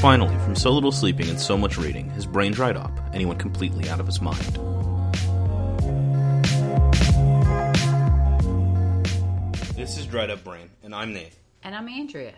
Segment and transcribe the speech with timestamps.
[0.00, 3.26] Finally, from so little sleeping and so much reading, his brain dried up, and he
[3.26, 4.40] went completely out of his mind.
[9.76, 11.34] This is Dried Up Brain, and I'm Nate.
[11.62, 12.32] And I'm Andrea.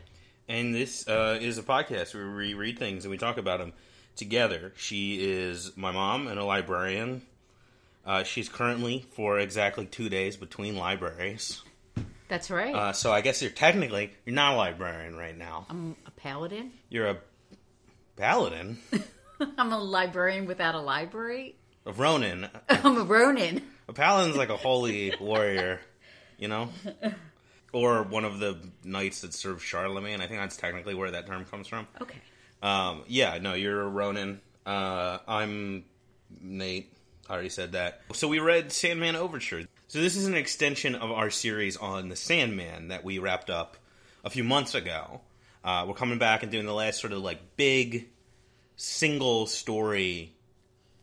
[0.49, 3.73] And this uh, is a podcast where we read things and we talk about them
[4.17, 4.73] together.
[4.77, 7.23] She is my mom and a librarian.
[8.05, 11.63] Uh, she's currently for exactly two days between libraries.
[12.27, 12.75] That's right.
[12.75, 15.67] Uh, so I guess you're technically you're not a librarian right now.
[15.71, 16.73] I'm a paladin.
[16.89, 17.17] You're a
[18.17, 18.79] paladin,
[19.59, 21.57] I'm a librarian without a library.
[21.87, 22.49] a Ronin.
[22.69, 23.63] I'm a Ronin.
[23.89, 25.81] A paladin's like a holy warrior,
[26.39, 26.69] you know,
[27.73, 30.21] or one of the knights that served Charlemagne.
[30.21, 31.87] I think that's technically where that term comes from.
[32.01, 32.19] Okay.
[32.63, 34.41] Um, yeah, no, you're a Ronin.
[34.65, 35.85] Uh, I'm
[36.41, 36.93] Nate.
[37.29, 38.01] I already said that.
[38.13, 39.63] So we read Sandman Overture.
[39.89, 43.77] So this is an extension of our series on the Sandman that we wrapped up
[44.25, 45.21] a few months ago.
[45.65, 48.09] Uh, we're coming back and doing the last sort of like big
[48.77, 50.33] single story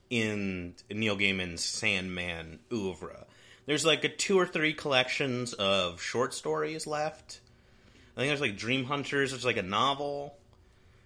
[0.10, 3.26] in Neil Gaiman's Sandman oeuvre.
[3.66, 7.40] There's like a two or three collections of short stories left.
[8.18, 10.36] I think there's like Dream Hunters, is like a novel.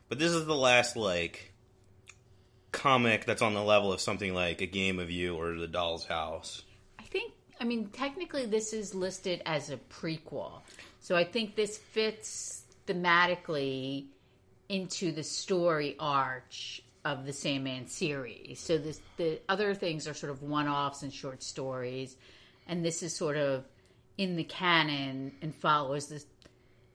[0.10, 1.54] But this is the last like
[2.72, 6.06] comic that's on the level of something like A Game of You or The Doll's
[6.06, 6.64] House.
[7.00, 10.62] I think, I mean, technically, this is listed as a prequel.
[11.00, 14.08] So I think this fits thematically
[14.70, 18.59] into the story arch of the Sandman series.
[18.59, 22.16] So this, the other things are sort of one offs and short stories.
[22.67, 23.66] And this is sort of
[24.17, 26.23] in the canon and follows the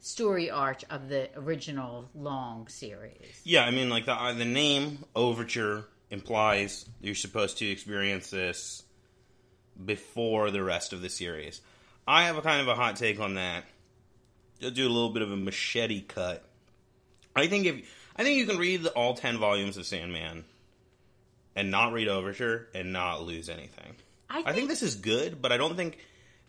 [0.00, 3.40] story arch of the original long series.
[3.44, 8.82] Yeah, I mean, like the uh, the name Overture implies you're supposed to experience this
[9.84, 11.60] before the rest of the series.
[12.06, 13.64] I have a kind of a hot take on that.
[14.60, 16.44] You'll do a little bit of a machete cut.
[17.36, 20.44] I think if I think you can read the, all ten volumes of Sandman
[21.54, 23.94] and not read Overture and not lose anything.
[24.30, 25.98] I think, I think this is good, but I don't think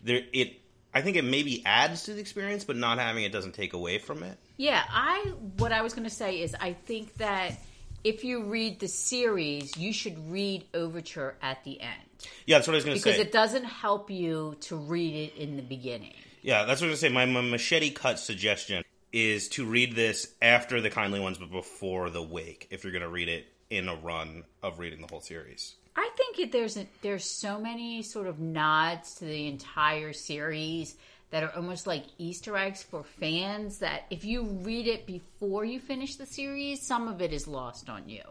[0.04, 0.60] there it.
[0.92, 4.00] I think it maybe adds to the experience, but not having it doesn't take away
[4.00, 4.38] from it.
[4.58, 7.60] Yeah, I what I was going to say is I think that
[8.04, 12.02] if you read the series, you should read Overture at the end
[12.46, 13.12] Yeah, that's what I was going to say.
[13.12, 16.14] because it doesn't help you to read it in the beginning.
[16.42, 17.26] Yeah, that's what I was going to say.
[17.26, 22.10] My, my machete cut suggestion is to read this after the kindly ones, but before
[22.10, 22.68] the wake.
[22.70, 25.76] If you're going to read it in a run of reading the whole series.
[25.96, 30.96] I think it, there's a, there's so many sort of nods to the entire series
[31.32, 33.80] that are almost like Easter eggs for fans.
[33.80, 37.90] That if you read it before you finish the series, some of it is lost
[37.90, 38.24] on you.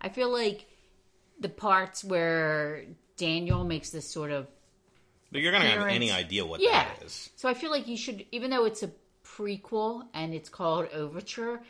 [0.00, 0.66] I feel like
[1.40, 2.84] the parts where
[3.16, 4.48] Daniel makes this sort of
[5.30, 6.84] But you're going to have any idea what yeah.
[6.84, 7.30] that is.
[7.36, 8.90] So I feel like you should, even though it's a
[9.24, 11.60] prequel and it's called Overture,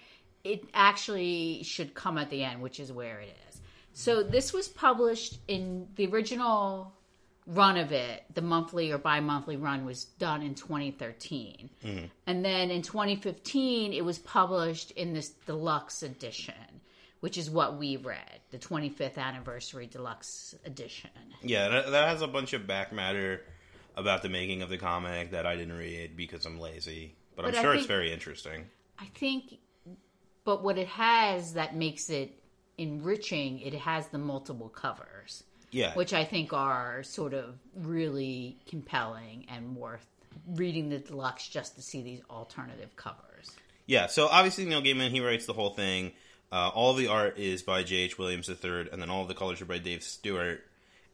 [0.44, 3.60] it actually should come at the end, which is where it is.
[3.92, 6.92] So this was published in the original
[7.48, 8.24] run of it.
[8.34, 12.04] The monthly or bi-monthly run was done in 2013, mm-hmm.
[12.26, 16.54] and then in 2015 it was published in this deluxe edition.
[17.20, 21.10] Which is what we read, the 25th anniversary deluxe edition.
[21.42, 23.40] Yeah, that, that has a bunch of back matter
[23.96, 27.16] about the making of the comic that I didn't read because I'm lazy.
[27.34, 28.66] But, I'm But I sure it's very interesting.
[29.00, 29.58] I think,
[30.44, 32.38] but what it has that makes it
[32.78, 35.42] enriching, it has the multiple covers,
[35.72, 35.94] Yeah.
[35.94, 40.06] which I think are sort of really compelling and worth
[40.46, 43.50] reading the deluxe just to see these alternative covers.
[43.86, 46.12] Yeah, so obviously Neil Gaiman, he writes the whole thing.
[46.50, 48.18] Uh, all the art is by J.H.
[48.18, 50.64] Williams III, and then all of the colors are by Dave Stewart.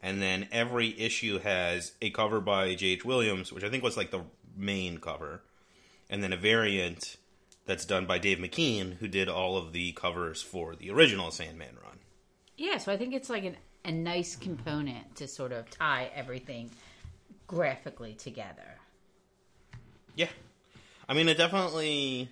[0.01, 3.03] And then every issue has a cover by J.H.
[3.03, 4.21] Williams, which I think was like the
[4.55, 5.41] main cover,
[6.09, 7.17] and then a variant
[7.65, 11.75] that's done by Dave McKean, who did all of the covers for the original Sandman
[11.83, 11.97] run.
[12.57, 16.69] Yeah, so I think it's like an, a nice component to sort of tie everything
[17.47, 18.79] graphically together.
[20.15, 20.29] Yeah.
[21.07, 22.29] I mean, it definitely.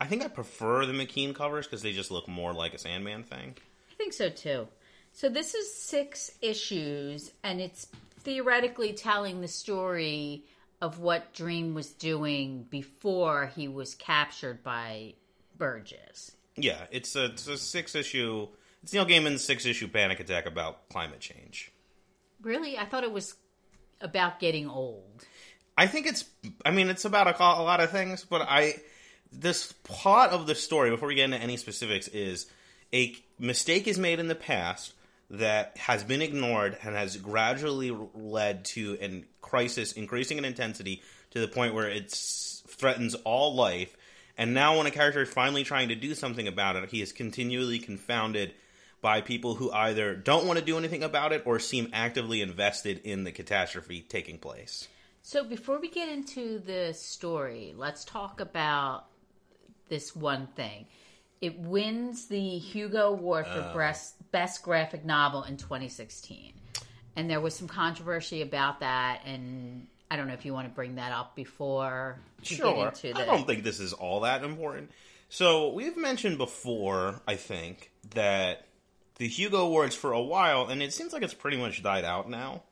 [0.00, 3.22] I think I prefer the McKean covers because they just look more like a Sandman
[3.22, 3.54] thing.
[3.90, 4.68] I think so too.
[5.12, 7.86] So this is six issues, and it's
[8.20, 10.44] theoretically telling the story
[10.80, 15.14] of what Dream was doing before he was captured by
[15.56, 16.32] Burgess.
[16.56, 18.48] Yeah, it's a, it's a six issue.
[18.82, 21.72] It's Neil Gaiman's six issue panic attack about climate change.
[22.42, 23.34] Really, I thought it was
[24.00, 25.24] about getting old.
[25.78, 26.24] I think it's.
[26.64, 28.74] I mean, it's about a, a lot of things, but I.
[29.38, 32.46] This plot of the story, before we get into any specifics, is
[32.92, 34.94] a mistake is made in the past
[35.30, 41.40] that has been ignored and has gradually led to a crisis increasing in intensity to
[41.40, 43.96] the point where it threatens all life.
[44.36, 47.12] And now, when a character is finally trying to do something about it, he is
[47.12, 48.54] continually confounded
[49.00, 53.00] by people who either don't want to do anything about it or seem actively invested
[53.04, 54.88] in the catastrophe taking place.
[55.22, 59.06] So before we get into the story, let's talk about
[59.88, 60.86] this one thing.
[61.40, 66.52] It wins the Hugo Award for best, best graphic novel in 2016.
[67.16, 70.74] And there was some controversy about that and I don't know if you want to
[70.74, 72.74] bring that up before we Sure.
[72.74, 74.90] get into I don't think this is all that important.
[75.28, 78.66] So, we've mentioned before, I think, that
[79.16, 82.28] the Hugo Awards for a while, and it seems like it's pretty much died out
[82.28, 82.62] now,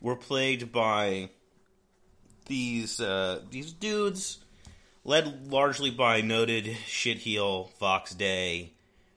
[0.00, 1.30] were plagued by
[2.46, 4.38] these uh, these dudes,
[5.04, 8.72] led largely by noted shitheel Vox Day,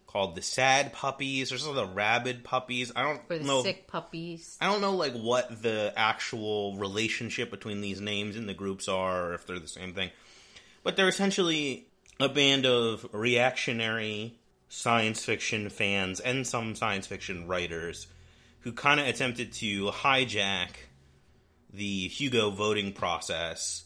[0.06, 2.92] called the Sad Puppies or some of the Rabid Puppies.
[2.96, 3.64] I don't for the know.
[3.64, 4.58] sick puppies.
[4.60, 9.28] I don't know like what the actual relationship between these names and the groups are,
[9.30, 10.10] or if they're the same thing.
[10.84, 11.88] But they're essentially
[12.20, 14.40] a band of reactionary
[14.70, 18.08] science fiction fans and some science fiction writers
[18.62, 20.70] who kind of attempted to hijack
[21.74, 23.84] the Hugo voting process.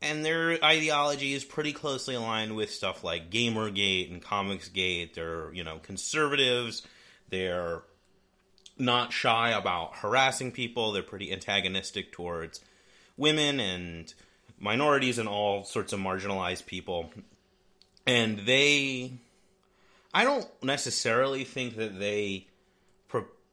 [0.00, 5.14] And their ideology is pretty closely aligned with stuff like Gamergate and Comicsgate.
[5.14, 6.86] They're, you know, conservatives.
[7.30, 7.82] They're
[8.78, 10.92] not shy about harassing people.
[10.92, 12.60] They're pretty antagonistic towards
[13.16, 14.14] women and
[14.60, 17.10] minorities and all sorts of marginalized people.
[18.06, 19.12] And they,
[20.14, 22.46] I don't necessarily think that they,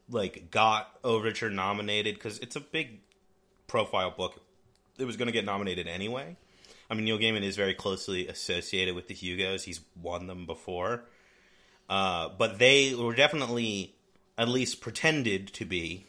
[0.10, 3.00] like, got Overture nominated because it's a big
[3.66, 4.40] profile book.
[4.98, 6.38] It was going to get nominated anyway.
[6.90, 9.64] I mean, Neil Gaiman is very closely associated with the Hugos.
[9.64, 11.06] He's won them before.
[11.90, 13.96] Uh, but they were definitely
[14.38, 16.06] at least pretended to be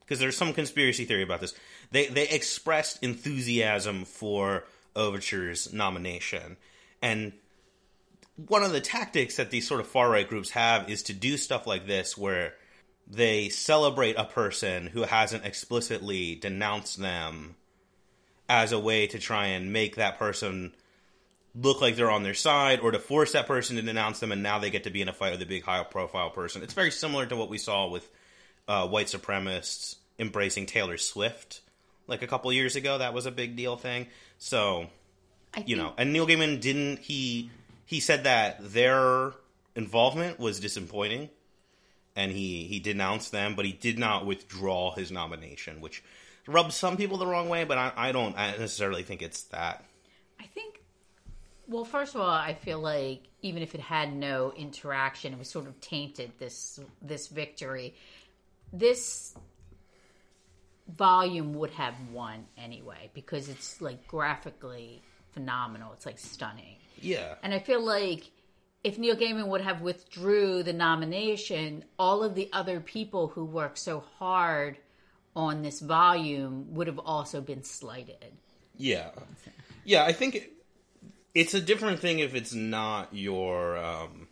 [0.00, 1.54] because there's some conspiracy theory about this.
[1.90, 4.64] They they expressed enthusiasm for
[4.96, 6.56] Overture's nomination,
[7.00, 7.32] and
[8.48, 11.36] one of the tactics that these sort of far right groups have is to do
[11.36, 12.54] stuff like this, where
[13.06, 17.56] they celebrate a person who hasn't explicitly denounced them
[18.50, 20.74] as a way to try and make that person
[21.54, 24.42] look like they're on their side or to force that person to denounce them and
[24.42, 26.60] now they get to be in a fight with a big high profile person.
[26.64, 28.10] It's very similar to what we saw with
[28.66, 31.60] uh, white supremacists embracing Taylor Swift
[32.08, 32.98] like a couple years ago.
[32.98, 34.08] That was a big deal thing.
[34.38, 34.88] So,
[35.54, 37.50] I you think- know, and Neil Gaiman didn't he
[37.86, 39.32] he said that their
[39.76, 41.30] involvement was disappointing
[42.16, 46.02] and he he denounced them, but he did not withdraw his nomination, which
[46.50, 49.84] rubs some people the wrong way, but I, I don't necessarily think it's that.
[50.40, 50.82] I think.
[51.66, 55.48] Well, first of all, I feel like even if it had no interaction, it was
[55.48, 57.94] sort of tainted this this victory.
[58.72, 59.34] This
[60.88, 65.92] volume would have won anyway because it's like graphically phenomenal.
[65.92, 66.76] It's like stunning.
[67.00, 67.34] Yeah.
[67.42, 68.30] And I feel like
[68.82, 73.78] if Neil Gaiman would have withdrew the nomination, all of the other people who worked
[73.78, 74.78] so hard
[75.34, 78.32] on this volume would have also been slighted.
[78.76, 79.10] Yeah,
[79.84, 80.04] yeah.
[80.04, 80.52] I think it,
[81.34, 84.28] it's a different thing if it's not your um,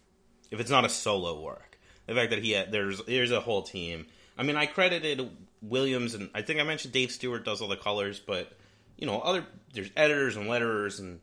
[0.51, 1.79] if it's not a solo work.
[2.07, 4.07] The fact that he had there's there's a whole team.
[4.37, 5.31] I mean, I credited
[5.61, 8.53] Williams and I think I mentioned Dave Stewart does all the colors, but
[8.97, 11.21] you know, other there's editors and letterers and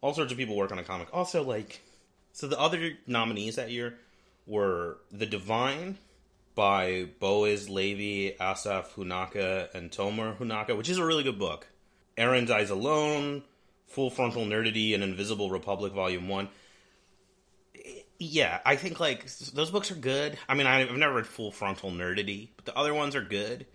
[0.00, 1.08] all sorts of people work on a comic.
[1.12, 1.80] Also, like,
[2.32, 3.98] so the other nominees that year
[4.46, 5.98] were The Divine
[6.56, 11.68] by Boaz Lavie, Asaf Hanuka, and Tomer Hanuka, which is a really good book.
[12.16, 13.42] Erin Dies Alone,
[13.88, 16.48] Full Frontal Nerdity, and Invisible Republic Volume 1.
[18.18, 20.38] Yeah, I think, like, those books are good.
[20.48, 23.66] I mean, I've never read Full Frontal Nerdity, but the other ones are good.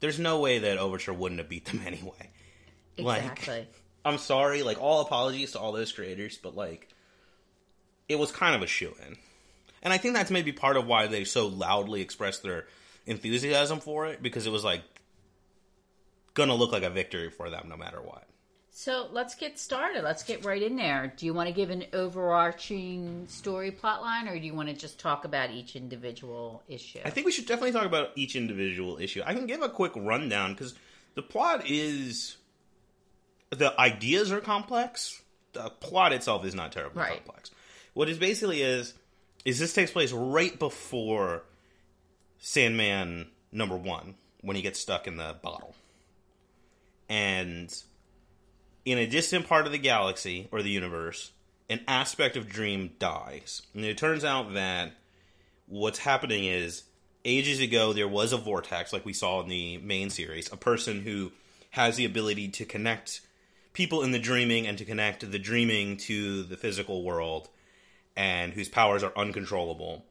[0.00, 2.30] There's no way that Overture wouldn't have beat them anyway.
[2.96, 3.66] Like- Exactly.
[4.04, 6.88] I'm sorry, like, all apologies to all those creators, but, like,
[8.08, 9.16] it was kind of a shoe in.
[9.82, 12.66] And I think that's maybe part of why they so loudly expressed their
[13.06, 14.82] enthusiasm for it, because it was, like,
[16.34, 18.24] gonna look like a victory for them no matter what.
[18.70, 20.04] So let's get started.
[20.04, 21.12] Let's get right in there.
[21.16, 25.00] Do you want to give an overarching story plotline, or do you want to just
[25.00, 27.00] talk about each individual issue?
[27.04, 29.20] I think we should definitely talk about each individual issue.
[29.26, 30.74] I can give a quick rundown because
[31.14, 32.36] the plot is.
[33.50, 35.22] The ideas are complex.
[35.54, 37.24] The plot itself is not terribly Right.
[37.24, 37.50] complex.
[37.94, 38.94] What it basically is,
[39.44, 41.44] is this takes place right before
[42.38, 45.74] Sandman number one, when he gets stuck in the bottle.
[47.08, 47.74] And
[48.84, 51.32] in a distant part of the galaxy or the universe,
[51.68, 53.62] an aspect of Dream dies.
[53.74, 54.92] And it turns out that
[55.66, 56.84] what's happening is
[57.24, 61.02] ages ago there was a vortex like we saw in the main series a person
[61.02, 61.30] who
[61.70, 63.20] has the ability to connect
[63.74, 67.48] people in the dreaming and to connect the dreaming to the physical world
[68.18, 70.04] and whose powers are uncontrollable.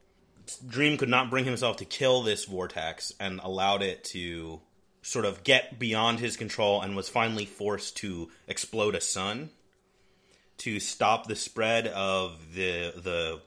[0.65, 4.61] Dream could not bring himself to kill this vortex and allowed it to
[5.01, 9.49] sort of get beyond his control and was finally forced to explode a sun
[10.59, 13.41] to stop the spread of the the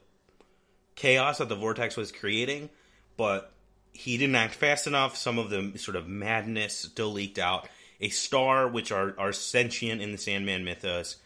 [0.95, 2.69] chaos that the vortex was creating,
[3.17, 3.51] but
[3.93, 5.17] he didn't act fast enough.
[5.17, 7.67] Some of the sort of madness still leaked out.
[7.99, 11.17] A star, which are, are sentient in the Sandman mythos,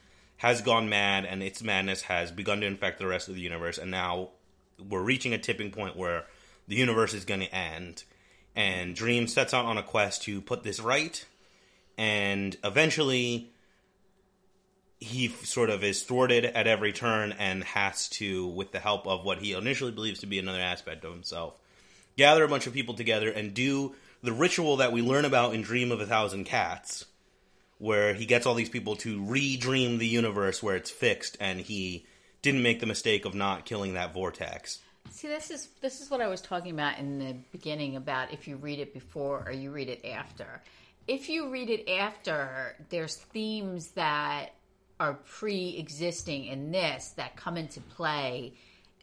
[0.45, 3.79] has gone mad, and its madness has begun to infect the rest of the universe.
[3.79, 4.29] And now
[4.77, 6.25] we're reaching a tipping point where
[6.67, 8.03] the universe is going to end.
[8.55, 11.25] And Dream sets out on a quest to put this right.
[11.97, 13.49] And eventually,
[14.99, 19.25] he sort of is thwarted at every turn and has to, with the help of
[19.25, 21.59] what he initially believes to be another aspect of himself,
[22.17, 25.63] gather a bunch of people together and do the ritual that we learn about in
[25.63, 27.05] Dream of a Thousand Cats,
[27.77, 32.05] where he gets all these people to re-dream the universe where it's fixed, and he
[32.41, 34.79] didn't make the mistake of not killing that vortex.
[35.12, 38.48] See, this is this is what I was talking about in the beginning about if
[38.48, 40.62] you read it before or you read it after.
[41.08, 44.50] If you read it after, there's themes that
[45.00, 48.53] are pre-existing in this that come into play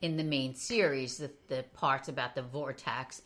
[0.00, 1.18] in the main series.
[1.18, 3.22] The, the parts about the vortex,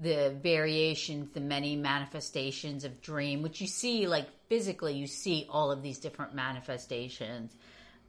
[0.00, 5.70] the variations, the many manifestations of dream, which you see like physically, you see all
[5.70, 7.54] of these different manifestations.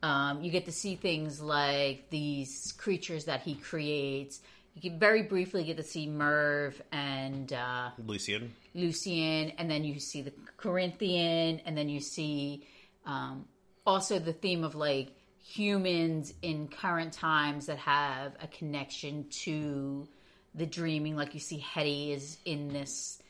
[0.02, 4.40] Um, you get to see things like these creatures that he creates.
[4.74, 8.54] You can very briefly get to see Merv and uh, Lucien.
[8.74, 12.66] Lucien, and then you see the Corinthian, and then you see
[13.06, 13.46] um,
[13.86, 15.12] also the theme of like
[15.44, 20.08] humans in current times that have a connection to
[20.56, 21.16] the dreaming.
[21.16, 23.22] Like you see, Hettie is in this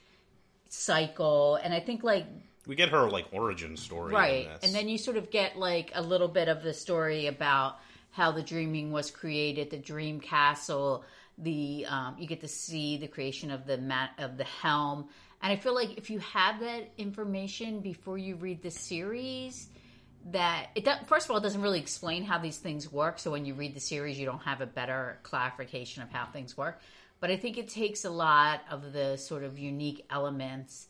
[0.69, 2.25] cycle, and I think like
[2.67, 6.01] We get her like origin story, right, and then you sort of get like a
[6.01, 7.77] little bit of the story about
[8.11, 11.03] how the dreaming was created, the dream castle.
[11.37, 15.07] The um, you get to see the creation of the mat of the helm,
[15.41, 19.67] and I feel like if you have that information before you read the series,
[20.31, 23.31] that it does, first of all it doesn't really explain how these things work so
[23.31, 26.79] when you read the series you don't have a better clarification of how things work
[27.21, 30.87] but i think it takes a lot of the sort of unique elements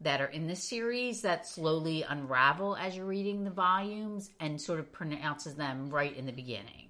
[0.00, 4.80] that are in the series that slowly unravel as you're reading the volumes and sort
[4.80, 6.88] of pronounces them right in the beginning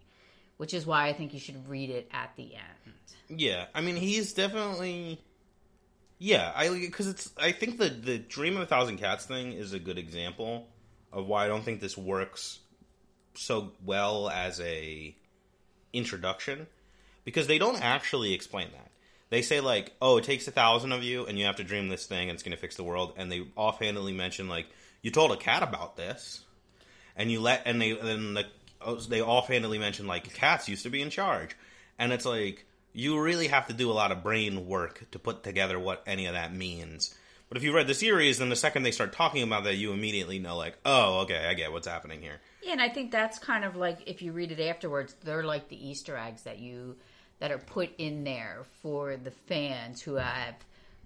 [0.56, 2.94] which is why i think you should read it at the end
[3.28, 5.20] Yeah, I mean he's definitely.
[6.18, 7.32] Yeah, I because it's.
[7.38, 10.68] I think the the Dream of a Thousand Cats thing is a good example
[11.12, 12.60] of why I don't think this works
[13.34, 15.16] so well as a
[15.92, 16.66] introduction
[17.24, 18.90] because they don't actually explain that.
[19.30, 21.88] They say like, "Oh, it takes a thousand of you, and you have to dream
[21.88, 24.66] this thing, and it's going to fix the world." And they offhandedly mention like,
[25.02, 26.44] "You told a cat about this,"
[27.16, 28.46] and you let, and they then the
[28.80, 31.56] oh, they offhandedly mention like cats used to be in charge,
[31.98, 35.42] and it's like you really have to do a lot of brain work to put
[35.42, 37.14] together what any of that means.
[37.48, 39.92] But if you read the series, then the second they start talking about that, you
[39.92, 43.38] immediately know like, "Oh, okay, I get what's happening here." Yeah, and I think that's
[43.38, 46.96] kind of like if you read it afterwards, they're like the Easter eggs that you
[47.44, 50.54] that are put in there for the fans who have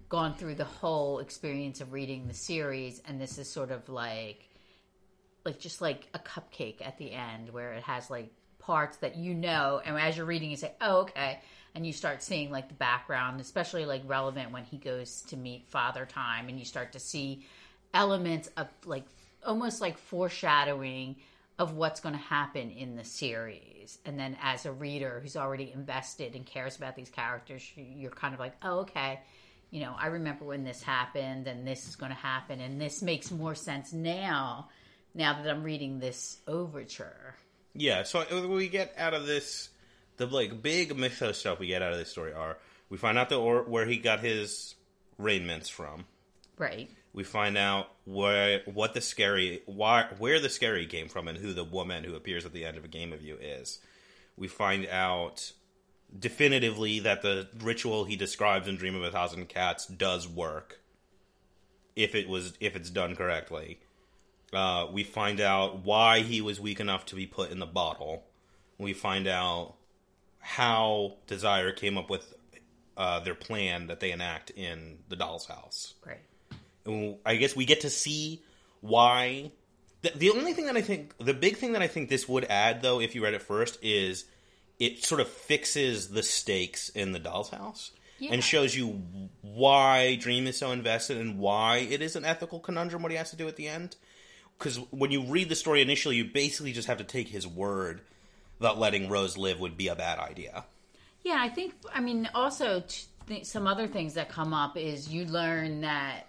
[0.07, 4.47] gone through the whole experience of reading the series, and this is sort of like
[5.43, 9.33] like just like a cupcake at the end where it has like parts that you
[9.33, 11.41] know, and as you're reading, you say, "Oh, okay."
[11.75, 15.67] And you start seeing like the background, especially like relevant when he goes to meet
[15.67, 17.45] Father Time, and you start to see
[17.93, 19.03] elements of like
[19.45, 21.17] almost like foreshadowing
[21.57, 23.68] of what's going to happen in the series.
[24.05, 28.33] And then as a reader who's already invested and cares about these characters, you're kind
[28.33, 29.19] of like, oh, okay,
[29.71, 32.59] you know, I remember when this happened and this is going to happen.
[32.59, 34.69] And this makes more sense now,
[35.13, 37.35] now that I'm reading this overture.
[37.73, 39.69] Yeah, so what we get out of this,
[40.17, 42.57] the like big mythos stuff we get out of this story are
[42.89, 44.75] we find out the or, where he got his
[45.17, 46.05] raiments from.
[46.57, 46.89] Right.
[47.13, 51.53] We find out where what the scary why where the scary came from and who
[51.53, 53.79] the woman who appears at the end of a game of you is.
[54.37, 55.51] We find out
[56.17, 60.79] definitively that the ritual he describes in Dream of a Thousand Cats does work
[61.95, 63.79] if it was if it's done correctly.
[64.53, 68.23] Uh, we find out why he was weak enough to be put in the bottle.
[68.77, 69.75] We find out
[70.39, 72.33] how Desire came up with
[72.97, 75.93] uh, their plan that they enact in the doll's house.
[76.05, 76.19] Right.
[76.85, 78.41] And I guess we get to see
[78.81, 79.51] why.
[80.01, 82.45] The, the only thing that I think, the big thing that I think this would
[82.45, 84.25] add, though, if you read it first, is
[84.79, 88.31] it sort of fixes the stakes in the doll's house Yeah.
[88.31, 89.01] and shows you
[89.41, 93.31] why Dream is so invested and why it is an ethical conundrum what he has
[93.31, 93.97] to do at the end.
[94.57, 97.99] because when you read the story initially, you basically just have to take his word
[98.61, 100.63] that letting Rose live would be a bad idea.
[101.23, 101.73] Yeah, I think.
[101.93, 106.27] I mean, also t- th- some other things that come up is you learn that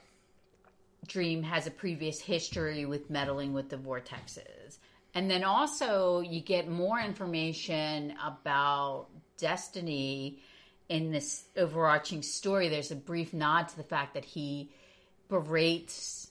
[1.07, 4.79] Dream has a previous history with meddling with the vortexes,
[5.15, 9.07] and then also you get more information about
[9.39, 10.41] Destiny
[10.89, 12.69] in this overarching story.
[12.69, 14.71] There's a brief nod to the fact that he
[15.29, 16.31] berates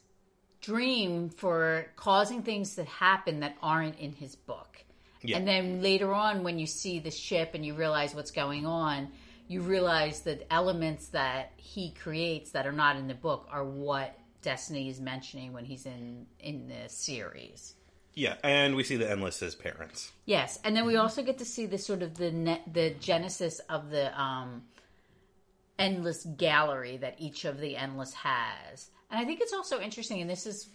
[0.61, 4.83] Dream for causing things that happen that aren't in his book.
[5.21, 5.37] Yeah.
[5.37, 9.09] And then later on, when you see the ship and you realize what's going on,
[9.47, 14.18] you realize that elements that he creates that are not in the book are what
[14.41, 17.75] Destiny is mentioning when he's in in the series.
[18.15, 20.11] Yeah, and we see the Endless as parents.
[20.25, 23.59] Yes, and then we also get to see the sort of the ne- the genesis
[23.69, 24.63] of the um,
[25.77, 30.21] endless gallery that each of the endless has, and I think it's also interesting.
[30.21, 30.67] And this is,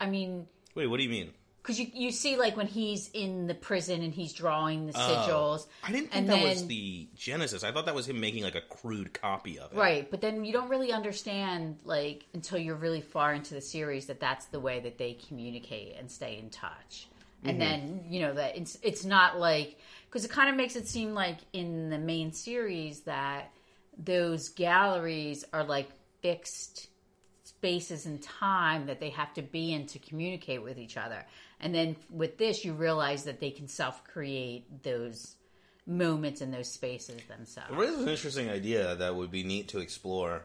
[0.00, 1.32] I mean, Wait, what do you mean?
[1.62, 4.98] Because you you see like when he's in the prison and he's drawing the oh.
[4.98, 5.66] sigils.
[5.82, 7.62] I didn't think that then, was the Genesis.
[7.62, 9.76] I thought that was him making like a crude copy of it.
[9.76, 14.06] right, but then you don't really understand like until you're really far into the series
[14.06, 17.08] that that's the way that they communicate and stay in touch.
[17.44, 17.70] And mm-hmm.
[17.70, 19.78] then you know that it's it's not like
[20.08, 23.52] because it kind of makes it seem like in the main series that
[23.96, 25.88] those galleries are like
[26.22, 26.88] fixed
[27.44, 31.24] spaces and time that they have to be in to communicate with each other.
[31.62, 35.36] And then with this, you realize that they can self create those
[35.86, 37.70] moments and those spaces themselves.
[37.72, 40.42] It is an interesting idea that would be neat to explore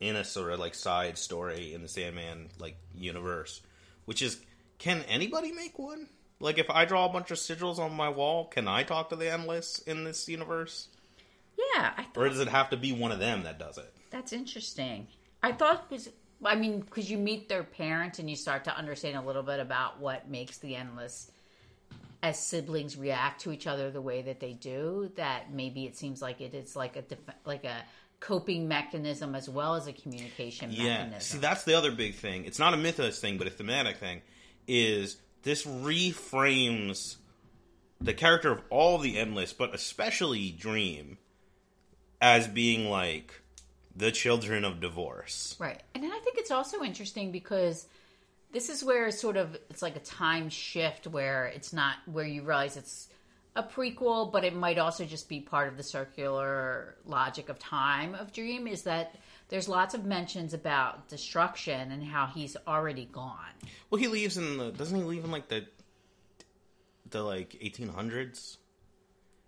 [0.00, 3.60] in a sort of like side story in the Sandman like universe,
[4.06, 4.40] which is
[4.78, 6.08] can anybody make one?
[6.40, 9.16] Like if I draw a bunch of sigils on my wall, can I talk to
[9.16, 10.88] the Endless in this universe?
[11.58, 13.92] Yeah, I Or does it have to be one of them that does it?
[14.10, 15.08] that's interesting.
[15.42, 16.08] I thought was.
[16.44, 19.58] I mean, because you meet their parent and you start to understand a little bit
[19.60, 21.30] about what makes the endless
[22.22, 25.10] as siblings react to each other the way that they do.
[25.16, 27.82] That maybe it seems like it is like a def- like a
[28.20, 30.98] coping mechanism as well as a communication Yeah.
[31.04, 31.20] mechanism.
[31.20, 32.44] See, that's the other big thing.
[32.44, 34.22] It's not a mythos thing, but a thematic thing.
[34.66, 37.16] Is this reframes
[38.00, 41.18] the character of all the Endless, but especially Dream,
[42.20, 43.42] as being like
[43.96, 45.56] the children of divorce.
[45.58, 45.82] Right.
[45.94, 47.86] And then I think it's also interesting because
[48.52, 52.42] this is where sort of it's like a time shift where it's not where you
[52.42, 53.08] realize it's
[53.54, 58.14] a prequel, but it might also just be part of the circular logic of time
[58.14, 59.16] of Dream is that
[59.48, 63.54] there's lots of mentions about destruction and how he's already gone.
[63.88, 65.66] Well, he leaves in the doesn't he leave in like the
[67.10, 68.58] the like eighteen hundreds?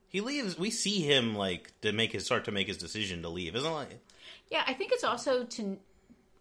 [0.08, 0.58] He leaves.
[0.58, 3.54] We see him like to make his start to make his decision to leave.
[3.54, 4.00] Isn't it like
[4.50, 5.78] Yeah, I think it's also to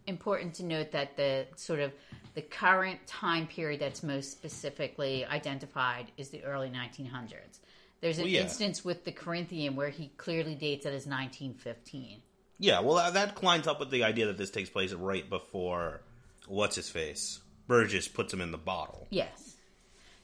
[0.08, 1.92] important to note that the sort of
[2.34, 7.60] the current time period that's most specifically identified is the early 1900s.
[8.00, 8.42] There's an Well, yeah.
[8.42, 12.22] instance with the Corinthian where he clearly dates it as 1915.
[12.60, 15.28] Yeah, well, uh, that, that lines up with the idea that this takes place right
[15.30, 16.02] before
[16.48, 19.08] what's his face Burgess puts him in the bottle.
[19.10, 19.56] Yes.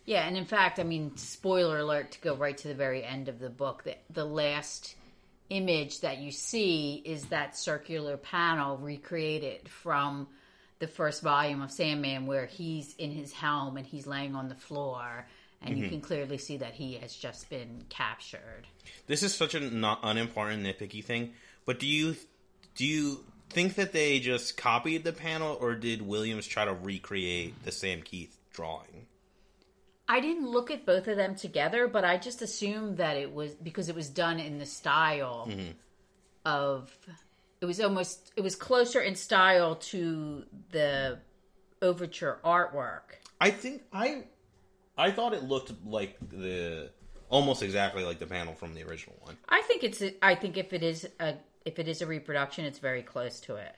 [0.06, 3.28] Yeah, and in fact, I mean, spoiler alert to go right to the very end
[3.28, 3.84] of the book.
[3.84, 4.96] The, the last
[5.54, 10.28] image that you see is that circular panel recreated from
[10.80, 14.56] the first volume of Sandman, where he's in his helm and he's laying on the
[14.56, 15.28] floor,
[15.62, 15.94] and you mm-hmm.
[15.94, 18.68] can clearly see that he has just been captured.
[19.08, 21.34] This is such an not unimportant nitpicky thing,
[21.66, 22.16] but do you
[22.76, 27.64] do you think that they just copied the panel, or did Williams try to recreate
[27.64, 29.06] the Sam Kieth drawing?
[30.08, 33.56] I didn't look at both of them together, but I just assumed that it was
[33.56, 35.50] because it was done in the style
[36.46, 36.96] of
[37.62, 41.20] it was almost it was closer in style to the
[41.82, 43.18] overture artwork.
[43.40, 44.26] I think I
[44.98, 46.92] I thought it looked like the
[47.30, 49.38] almost exactly like the panel from the original one.
[49.48, 51.36] I think it's a, I think if it is a
[51.66, 53.76] if it is a reproduction, it's very close to it.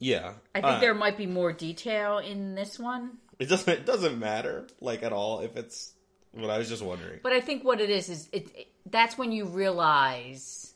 [0.00, 3.72] Yeah, I think Uh, there might be more detail in this one, It doesn't.
[3.72, 5.92] It doesn't matter like at all if it's.
[6.32, 7.20] What I was just wondering.
[7.22, 10.74] but I think what it is is it, it that's when you realize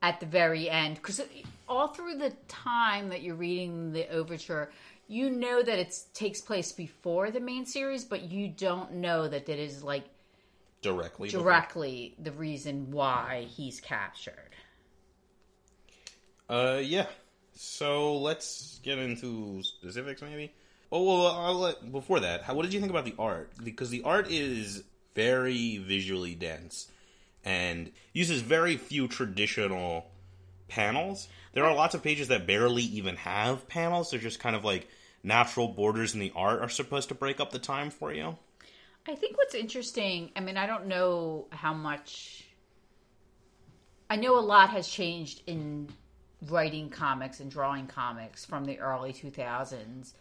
[0.00, 1.20] at the very end because
[1.68, 4.70] all through the time that you're reading the overture
[5.06, 9.46] you know that it takes place before the main series but you don't know that
[9.50, 10.04] it is like
[10.80, 11.28] Directly.
[11.28, 14.54] before- directly the reason why he's captured
[16.48, 17.06] Uh, yeah.
[17.54, 20.52] So let's get into specifics, maybe.
[20.94, 23.50] Oh well, let, before that, how, what did you think about the art?
[23.64, 24.84] Because the art is
[25.16, 26.88] very visually dense
[27.44, 30.06] and uses very few traditional
[30.68, 31.26] panels.
[31.52, 34.12] There are lots of pages that barely even have panels.
[34.12, 34.86] They're just kind of like
[35.24, 38.38] natural borders in the art are supposed to break up the time for you.
[39.08, 42.46] I think what's interesting, I mean, I don't know how much.
[44.08, 45.88] I know a lot has changed in
[46.48, 50.12] writing comics and drawing comics from the early 2000s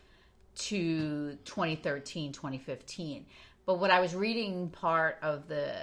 [0.55, 3.25] to 2013, 2015.
[3.65, 5.73] But what I was reading part of the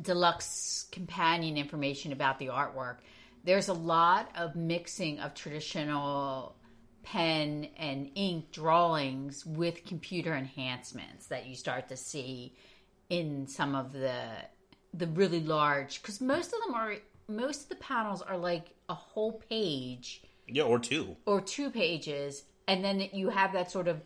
[0.00, 2.96] deluxe companion information about the artwork,
[3.44, 6.56] there's a lot of mixing of traditional
[7.02, 12.54] pen and ink drawings with computer enhancements that you start to see
[13.10, 14.16] in some of the
[14.94, 16.94] the really large because most of them are
[17.28, 21.14] most of the panels are like a whole page Yeah, or two.
[21.26, 24.00] or two pages and then you have that sort of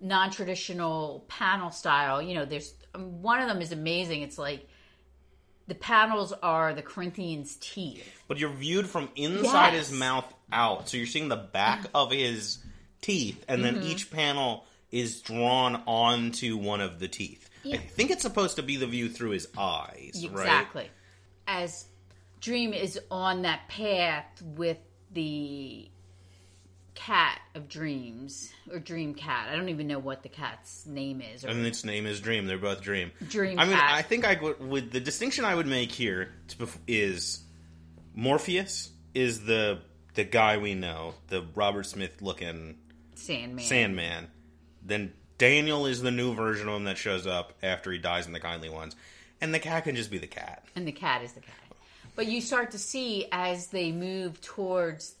[0.00, 4.66] non-traditional panel style you know there's um, one of them is amazing it's like
[5.66, 9.88] the panels are the corinthians teeth But you're viewed from inside Yes.
[9.88, 10.88] his mouth out.
[10.88, 12.58] So you're seeing the back of his
[13.02, 13.82] teeth, and then Mm-hmm.
[13.88, 17.50] each panel is drawn onto one of the teeth.
[17.70, 20.46] I think it's supposed to be the view through his eyes, right?
[20.46, 20.90] Exactly.
[21.46, 21.84] As
[22.40, 24.78] Dream is on that path with
[25.12, 25.90] the
[26.98, 29.48] cat of dreams or dream cat.
[29.48, 31.44] I don't even know what the cat's name is.
[31.44, 32.46] Or And its name is Dream.
[32.46, 33.12] They're both Dream.
[33.28, 33.94] Dream I mean, Cat.
[33.94, 36.32] I think I would, would the distinction I would make here
[36.88, 37.40] is
[38.14, 39.78] Morpheus is the
[40.14, 42.76] the guy we know, the Robert Smith looking
[43.14, 43.64] Sandman.
[43.64, 44.28] Sandman.
[44.84, 48.32] Then Daniel is the new version of him that shows up after he dies in
[48.32, 48.96] the Kindly Ones,
[49.40, 50.64] and the cat can just be the cat.
[50.74, 51.54] and the cat is the cat.
[52.16, 55.14] But you start to see as they move towards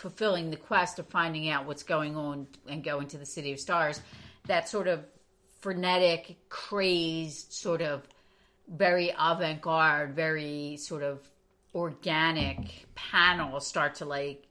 [0.00, 3.60] fulfilling the quest of finding out what's going on and going to the city of
[3.60, 4.00] stars,
[4.46, 5.04] that sort of
[5.60, 8.02] frenetic, crazed, sort of
[8.66, 11.20] very avant garde, very sort of
[11.74, 14.46] organic panels start to like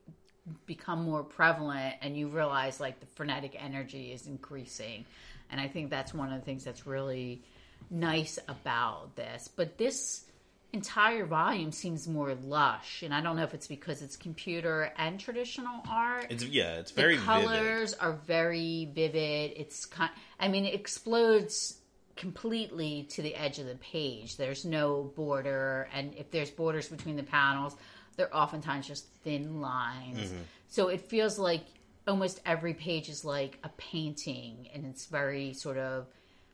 [0.67, 5.03] become more prevalent and you realize like the frenetic energy is increasing.
[5.51, 7.41] And i think that's one of the things that's really
[7.89, 9.49] nice about this.
[9.53, 10.25] But this
[10.71, 15.19] entire volume seems more lush and i don't know if it's because it's computer and
[15.19, 16.27] traditional art.
[16.29, 17.45] It's yeah, it's very the vivid.
[17.45, 19.53] colors are very vivid.
[19.55, 21.79] It's kind i mean it explodes
[22.15, 24.37] completely to the edge of the page.
[24.37, 27.75] There's no border and if there's borders between the panels
[28.15, 30.19] they're oftentimes just thin lines.
[30.19, 30.41] Mm-hmm.
[30.67, 31.63] so it feels like
[32.07, 36.05] almost every page is like a painting and it's very sort of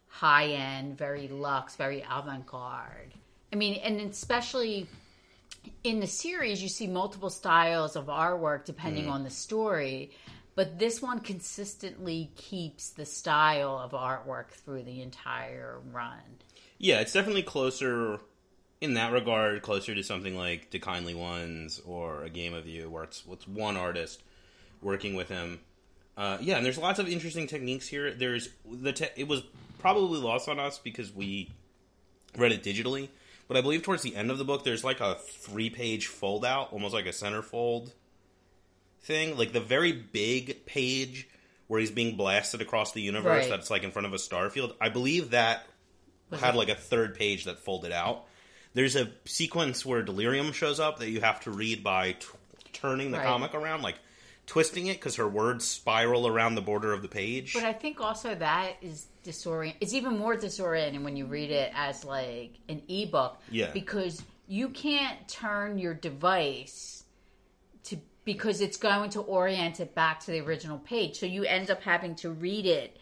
[0.08, 3.13] high end very luxe very avant-garde
[3.56, 4.88] i mean and especially
[5.84, 10.12] in the series you see multiple styles of artwork depending on the story
[10.56, 16.20] but this one consistently keeps the style of artwork through the entire run
[16.78, 18.20] Yeah, it's definitely closer
[18.82, 22.89] in that regard, closer to something like The Kindly Ones or A Game of You,
[22.89, 24.22] where it's it's one artist
[24.82, 25.60] working with him.
[26.18, 28.13] Uh, yeah, and there's lots of interesting techniques here.
[28.13, 29.44] There's the te- it was
[29.80, 31.50] probably lost on us because we
[32.38, 33.08] read it digitally,
[33.47, 36.43] but I believe towards the end of the book, there's like a three page fold
[36.45, 37.91] out, almost like a centerfold
[39.01, 41.27] thing, like the very big page
[41.67, 43.43] where he's being blasted across the universe.
[43.43, 43.49] Right.
[43.49, 44.75] That's like in front of a star field.
[44.79, 45.65] I believe that
[46.39, 48.25] had it- like a third page that folded out.
[48.73, 52.27] There's a sequence where Delirium shows up that you have to read by t-
[52.73, 53.25] turning the Right.
[53.25, 53.95] comic around, like
[54.47, 57.53] twisting it, because her words spiral around the border of the page.
[57.53, 61.71] but i think also that is disorient it's even more disorienting when you read it
[61.75, 63.71] as like an ebook Yeah.
[63.71, 67.03] because you can't turn your device
[67.86, 71.71] to because it's going to orient it back to the original page so you end
[71.71, 72.97] up having to read it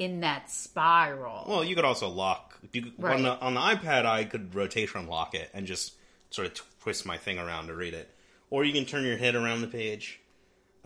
[0.00, 2.56] in that spiral well, you could also lock.
[2.72, 3.16] You Right.
[3.16, 5.94] on, the, on the iPad, I could rotation lock it and just
[6.30, 8.08] sort of twist my thing around to read it.
[8.50, 10.20] Or you can turn your head around the page.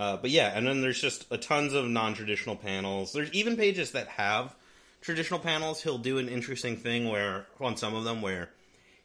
[0.02, 3.12] Uh, but yeah, and then there's just a tons of non-traditional panels.
[3.12, 4.52] There's even pages that have
[5.00, 5.80] traditional panels.
[5.80, 8.50] He'll do an interesting thing where on some of them where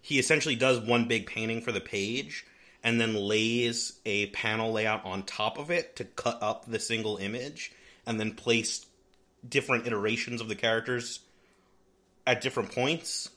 [0.02, 2.48] he essentially does one big painting for the page
[2.84, 7.18] and then lays a panel layout on top of it to cut up the single
[7.18, 7.72] image
[8.08, 8.84] and then place
[9.48, 11.20] different iterations of the characters
[12.26, 13.30] at different points.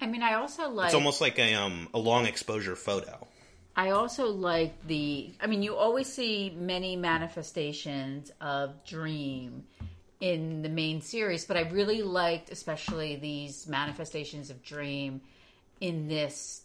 [0.00, 3.28] i mean i also like It's almost like a um a long exposure photo.
[3.76, 5.32] I also like the.
[5.40, 9.64] I mean, you always see many manifestations of dream
[10.20, 15.20] in the main series, but I really liked, especially these manifestations of dream
[15.80, 16.62] in this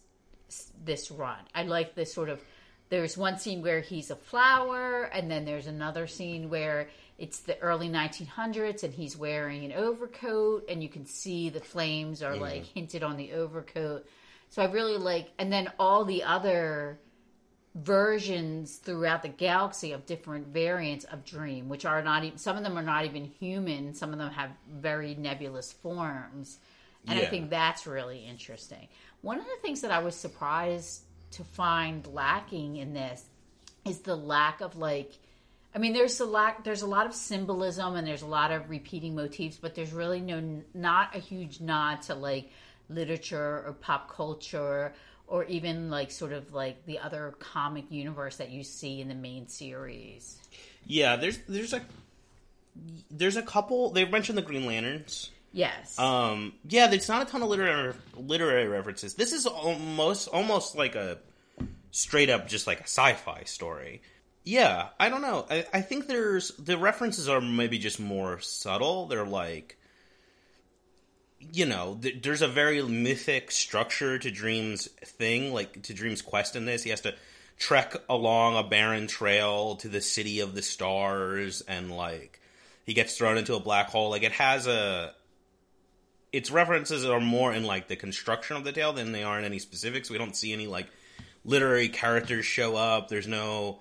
[0.82, 1.38] this run.
[1.54, 2.40] I like this sort of.
[2.88, 7.58] There's one scene where he's a flower, and then there's another scene where it's the
[7.60, 12.64] early 1900s, and he's wearing an overcoat, and you can see the flames are like
[12.64, 14.06] hinted on the overcoat.
[14.52, 17.00] So I really like, and then all the other
[17.74, 22.62] versions throughout the galaxy of different variants of dream which are not even some of
[22.62, 26.58] them are not even human some of them have very nebulous forms
[27.08, 28.86] and i think that's really interesting
[29.22, 33.24] one of the things that i was surprised to find lacking in this
[33.86, 35.12] is the lack of like
[35.74, 36.64] I mean, there's a lot.
[36.64, 40.20] There's a lot of symbolism and there's a lot of repeating motifs, but there's really
[40.20, 42.50] no, not a huge nod to like
[42.94, 44.92] literature or pop culture
[45.26, 49.14] or even like sort of like the other comic universe that you see in the
[49.14, 50.38] main series.
[50.86, 51.82] Yeah, there's there's a
[53.10, 53.90] there's a couple.
[53.90, 55.30] They've mentioned the Green Lanterns.
[55.52, 55.98] Yes.
[55.98, 59.14] Um, yeah, there's not a ton of literary literary references.
[59.14, 61.18] This is almost almost like a
[61.90, 64.02] straight up just like a sci-fi story.
[64.44, 65.46] Yeah, I don't know.
[65.48, 69.06] I, I think there's the references are maybe just more subtle.
[69.06, 69.78] They're like,
[71.52, 76.56] you know, th- there's a very mythic structure to Dream's thing, like to Dream's quest
[76.56, 76.82] in this.
[76.82, 77.14] He has to
[77.58, 82.40] trek along a barren trail to the city of the stars, and like
[82.84, 84.10] he gets thrown into a black hole.
[84.10, 85.14] Like it has a
[86.32, 89.44] its references are more in like the construction of the tale than they are in
[89.44, 90.10] any specifics.
[90.10, 90.88] We don't see any like
[91.44, 93.08] literary characters show up.
[93.08, 93.80] There's no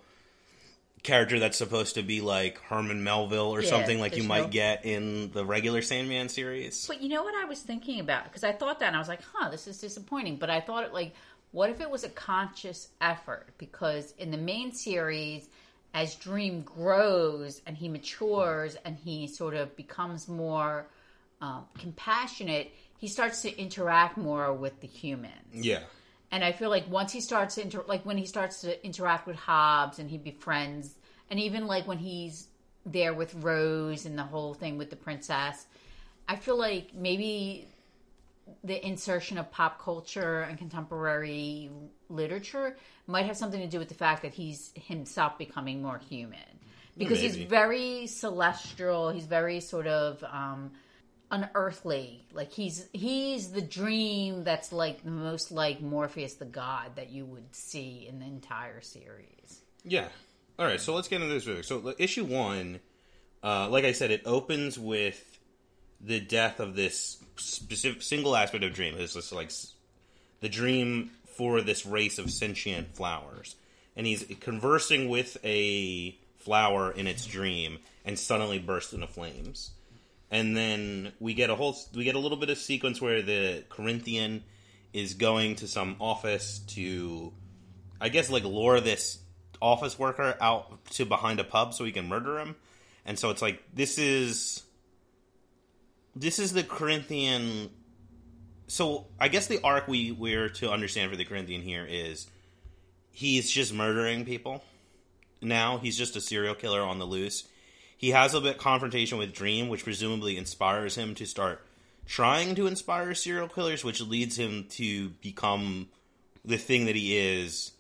[1.04, 4.48] character that's supposed to be like Herman Melville or Yeah, something like you might no-
[4.50, 6.86] get in the regular Sandman series.
[6.88, 8.26] But you know what I was thinking about?
[8.26, 10.38] Because I thought that and I was like, huh, this is disappointing.
[10.38, 11.14] But I thought it like,
[11.52, 13.48] what if it was a conscious effort?
[13.58, 15.50] Because in the main series,
[15.94, 20.86] as Dream grows and he matures and he sort of becomes more
[21.42, 25.34] um, compassionate, he starts to interact more with the humans.
[25.54, 25.80] Yeah.
[26.32, 29.28] And I feel like once he starts to inter- like when he starts to interact
[29.28, 30.96] with Hobbs and he befriends,
[31.30, 32.48] and even like when he's
[32.86, 35.66] there with Rose and the whole thing with the princess,
[36.28, 37.68] I feel like maybe
[38.64, 41.70] the insertion of pop culture and contemporary
[42.10, 46.40] literature might have something to do with the fact that he's himself becoming more human
[46.98, 49.10] because he's very celestial.
[49.10, 50.72] He's very sort of um,
[51.32, 52.26] unearthly.
[52.34, 57.26] Like he's he's the dream that's like the most like Morpheus the god that you
[57.26, 59.62] would see in the entire series.
[59.84, 60.10] Yeah.
[60.60, 61.68] All right, so let's get into this.
[61.68, 62.82] So issue one,
[63.42, 65.40] uh, like I said, it opens with
[66.00, 68.96] the death of this specific single aspect of dream.
[68.98, 69.52] It's just like
[70.42, 73.56] the dream for this race of sentient flowers,
[73.96, 79.72] and he's conversing with a flower in its dream, and suddenly bursts into flames.
[80.32, 83.66] And then we get a whole we get a little bit of sequence where the
[83.70, 84.44] Corinthian
[84.94, 87.34] is going to some office to
[88.00, 89.20] I guess like lure this
[89.62, 92.56] office worker out to behind a pub so he can murder him.
[93.06, 94.64] And so it's like this is
[96.16, 97.70] this is the Corinthian
[98.68, 102.28] so I guess the arc we we're to understand for the Corinthian here is
[103.12, 104.64] he's just murdering people.
[105.42, 107.48] Now he's just a serial killer on the loose.
[108.02, 111.64] He has a bit confrontation with Dream, which presumably inspires him to start
[112.08, 115.88] trying to inspire serial killers, which leads him to become
[116.44, 117.74] the thing that he is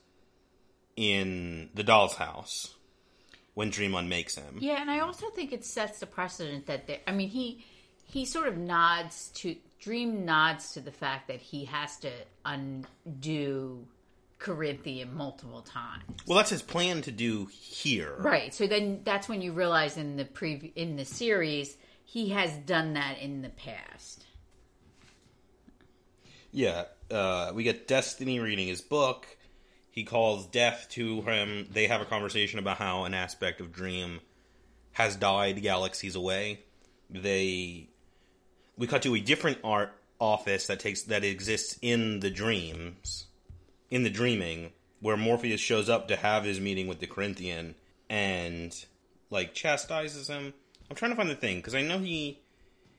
[0.96, 2.76] in the doll's house
[3.56, 4.60] when Dream unmakes him.
[4.60, 7.66] Yeah, and I also think it sets the precedent that there, I mean he
[8.06, 12.12] he sort of nods to Dream nods to the fact that he has to
[12.46, 13.88] undo
[14.42, 16.04] Corinthian multiple times.
[16.26, 18.16] Well, that's his plan to do here.
[18.18, 18.54] Right.
[18.54, 22.96] So then that's when you realize in the pre in the series he has done
[22.96, 24.26] that in the past.
[26.52, 29.26] Yeah, uh, we get Destiny reading his book.
[29.92, 31.68] He calls Death to him.
[31.72, 34.20] They have a conversation about how an aspect of Dream
[34.94, 36.62] has died galaxies away.
[37.10, 37.90] They
[38.76, 43.28] we cut to a different art office that takes that exists in the dreams,
[43.92, 47.76] in the dreaming, where Morpheus shows up to have his meeting with the Corinthian
[48.10, 48.86] and
[49.30, 50.54] like chastises him.
[50.90, 52.40] I'm trying to find the thing because I know he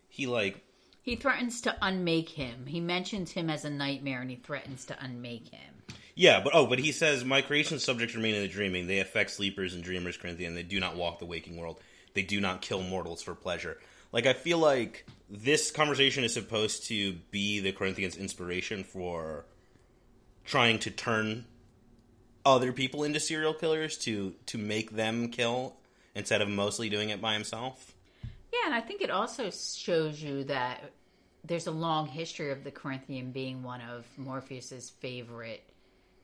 [0.08, 0.62] he like
[1.02, 2.66] He threatens to unmake him.
[2.66, 5.82] He mentions him as a nightmare and he threatens to unmake him.
[6.14, 8.86] Yeah, but oh, but he says my creation subjects remain in the dreaming.
[8.86, 10.54] They affect sleepers and dreamers, Corinthian.
[10.54, 11.80] They do not walk the waking world.
[12.14, 13.78] They do not kill mortals for pleasure.
[14.12, 19.46] Like I feel like this conversation is supposed to be the Corinthians' inspiration for
[20.44, 21.44] trying to turn
[22.44, 25.74] other people into serial killers to to make them kill
[26.14, 27.94] instead of mostly doing it by himself.
[28.52, 30.92] Yeah, and I think it also shows you that
[31.44, 35.64] there's a long history of the Corinthian being one of Morpheus's favorite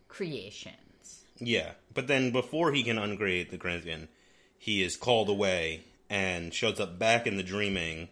[0.08, 1.24] creations.
[1.38, 4.08] Yeah, but then before he can ungrade the Corinthian,
[4.58, 8.08] he is called away and shows up back in the dreaming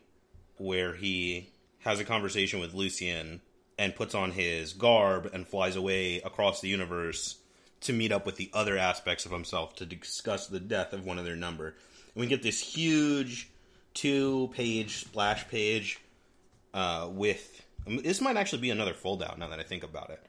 [0.56, 3.40] where he has a conversation with Lucien
[3.78, 7.36] and puts on his garb and flies away across the universe
[7.80, 11.18] to meet up with the other aspects of himself to discuss the death of one
[11.18, 11.68] of their number.
[12.14, 13.50] And we get this huge
[13.94, 16.00] two page splash page
[16.74, 17.62] uh, with.
[17.86, 20.20] This might actually be another fold out now that I think about it.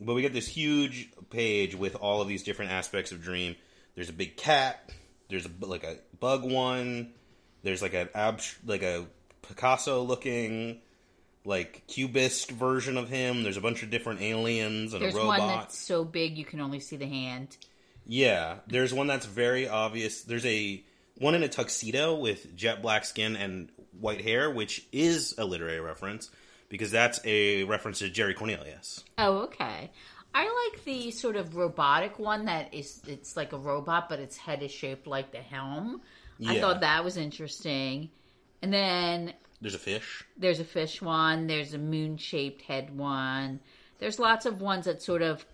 [0.00, 3.56] But we get this huge page with all of these different aspects of Dream.
[3.94, 4.90] There's a big cat.
[5.28, 7.12] There's a, like a bug one.
[7.62, 8.08] There's like an
[8.66, 9.06] like a
[9.42, 10.80] Picasso looking
[11.44, 13.42] like cubist version of him.
[13.42, 15.38] There's a bunch of different aliens and There's a robot.
[15.40, 17.56] one that's so big you can only see the hand.
[18.06, 20.22] Yeah, there's one that's very obvious.
[20.22, 20.82] There's a
[21.18, 25.80] one in a tuxedo with jet black skin and white hair, which is a literary
[25.80, 26.30] reference
[26.68, 29.04] because that's a reference to Jerry Cornelius.
[29.18, 29.90] Oh, okay.
[30.34, 34.36] I like the sort of robotic one that is it's like a robot, but its
[34.36, 36.00] head is shaped like the helm.
[36.44, 38.10] I thought that was interesting.
[38.62, 40.24] And then There's a fish.
[40.36, 43.60] there's a fish one, there's a moon shaped head one.
[43.98, 45.46] There's lots of ones that sort of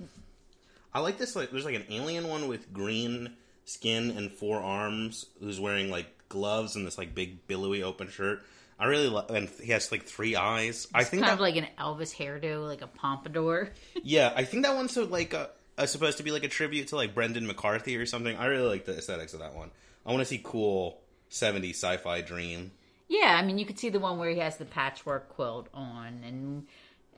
[0.93, 1.37] I like this.
[1.37, 6.07] Like, there's like an alien one with green skin and four arms, who's wearing like
[6.29, 8.43] gloves and this like big billowy open shirt.
[8.79, 10.87] I really love, and he has like three eyes.
[10.95, 13.71] I think kind that, of like an Elvis hairdo, like a pompadour.
[14.03, 16.89] yeah, I think that one's so like a, a, supposed to be like a tribute
[16.89, 18.37] to like Brendan McCarthy or something.
[18.37, 19.71] I really like the aesthetics of that one.
[20.07, 22.71] I want to see cool '70s sci-fi dream.
[23.09, 26.23] Yeah, I mean, you could see the one where he has the patchwork quilt on,
[26.25, 26.67] and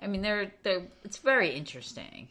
[0.01, 2.29] I mean, they're they're it's very interesting.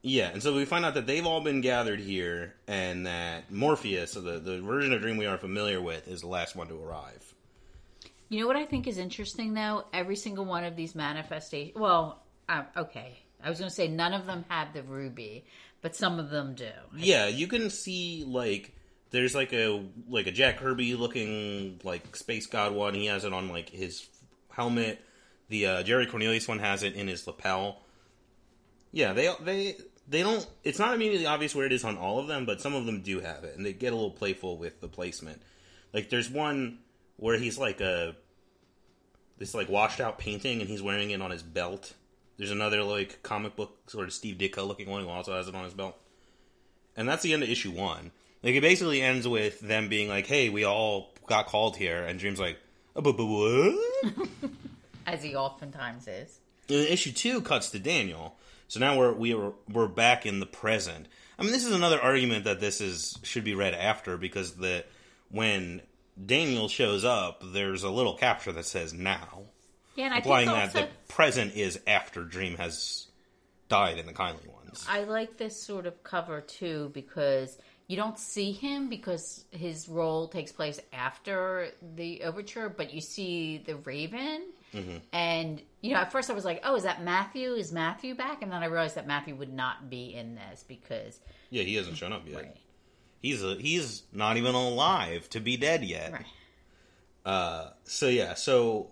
[0.00, 4.12] Yeah, and so we find out that they've all been gathered here, and that Morpheus,
[4.12, 6.82] so the the version of Dream we are familiar with, is the last one to
[6.82, 7.34] arrive.
[8.28, 9.84] You know what I think is interesting though?
[9.92, 11.76] Every single one of these manifestations.
[11.76, 15.44] Well, uh, okay, I was going to say none of them have the ruby,
[15.82, 16.70] but some of them do.
[16.96, 18.74] Yeah, you can see like
[19.12, 22.94] there's like a like a Jack Kirby looking like space god one.
[22.94, 24.08] He has it on like his
[24.50, 25.00] helmet.
[25.48, 27.82] The uh, Jerry Cornelius one has it in his lapel.
[28.90, 29.76] Yeah, they they
[30.08, 30.46] they don't.
[30.64, 33.02] It's not immediately obvious where it is on all of them, but some of them
[33.02, 35.42] do have it, and they get a little playful with the placement.
[35.92, 36.78] Like there's one
[37.16, 38.16] where he's like a
[39.36, 41.92] this like washed out painting, and he's wearing it on his belt.
[42.38, 45.54] There's another like comic book sort of Steve Ditko looking one who also has it
[45.54, 45.98] on his belt.
[46.96, 48.10] And that's the end of issue one.
[48.42, 52.18] Like it basically ends with them being like, "Hey, we all got called here," and
[52.18, 52.58] Dream's like,
[52.96, 54.28] "Uh, "But but what?"
[55.06, 56.38] As he oftentimes is.
[56.68, 58.36] And issue two cuts to Daniel.
[58.68, 61.06] So now we're we are, we're back in the present.
[61.38, 64.84] I mean, this is another argument that this is should be read after because the
[65.30, 65.82] when
[66.24, 69.44] Daniel shows up, there's a little capture that says "now,"
[69.94, 73.06] Yeah, and I implying think that also, the present is after Dream has
[73.68, 74.84] died in the kindly ones.
[74.88, 77.58] I like this sort of cover too because
[77.92, 83.58] you don't see him because his role takes place after the overture, but you see
[83.58, 84.44] the Raven.
[84.72, 84.96] Mm-hmm.
[85.12, 87.52] And you know, at first I was like, "Oh, is that Matthew?
[87.52, 91.20] Is Matthew back?" And then I realized that Matthew would not be in this because
[91.50, 92.36] Yeah, he hasn't shown up yet.
[92.36, 92.56] right,
[93.20, 96.12] He's a, he's not even alive to be dead yet.
[96.14, 96.24] right.
[97.26, 98.90] Uh, so yeah, so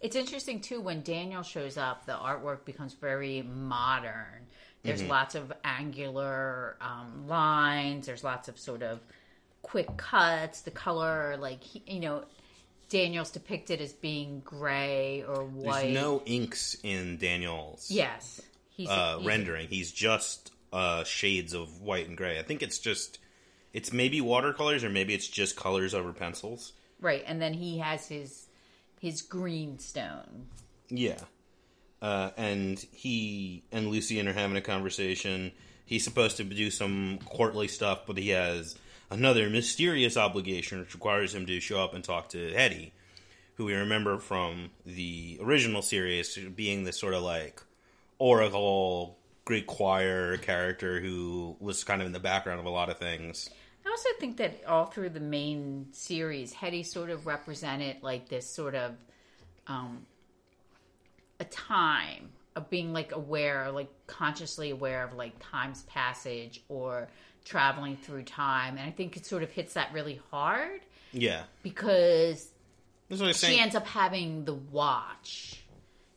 [0.00, 4.48] It's interesting too when Daniel shows up, the artwork becomes very modern.
[4.84, 5.10] There's Mm-hmm.
[5.10, 8.06] lots of angular um, lines.
[8.06, 9.00] There's lots of sort of
[9.62, 10.60] quick cuts.
[10.60, 12.24] The color, like you know,
[12.88, 15.82] Daniel's depicted as being gray or white.
[15.84, 19.68] there's no inks in Daniel's yes, he's, uh, he's- rendering.
[19.68, 22.38] He's just uh, shades of white and gray.
[22.38, 23.18] I think it's just
[23.72, 26.72] it's maybe watercolors or maybe it's just colors over pencils.
[27.00, 28.46] right, and then he has his
[29.00, 30.46] his green stone.
[30.90, 31.18] Yeah.
[32.02, 35.52] Uh, and he and Lucien are having a conversation.
[35.86, 38.76] He's supposed to do some courtly stuff, but he has
[39.10, 42.92] another mysterious obligation which requires him to show up and talk to Hettie,
[43.54, 47.62] who we remember from the original series being this sort of like
[48.18, 52.98] oracle Greek choir character who was kind of in the background of a lot of
[52.98, 53.50] things.
[53.86, 58.48] I also think that all through the main series, Hettie sort of represented like this
[58.48, 58.94] sort of
[59.66, 60.06] um,
[61.44, 67.08] a time of being like aware, like consciously aware of like time's passage or
[67.44, 68.76] traveling through time.
[68.78, 70.80] And I think it sort of hits that really hard
[71.12, 71.42] Yeah.
[71.62, 72.48] because
[73.08, 73.60] That's what I was she saying.
[73.60, 75.60] ends up having the watch.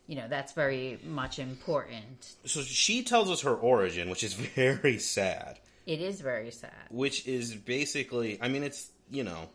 [0.07, 2.35] You know, that's very much important.
[2.45, 5.59] so she tells us her origin, which is very sad.
[5.85, 6.71] It is very sad.
[6.91, 9.47] which is basically i mean it's you know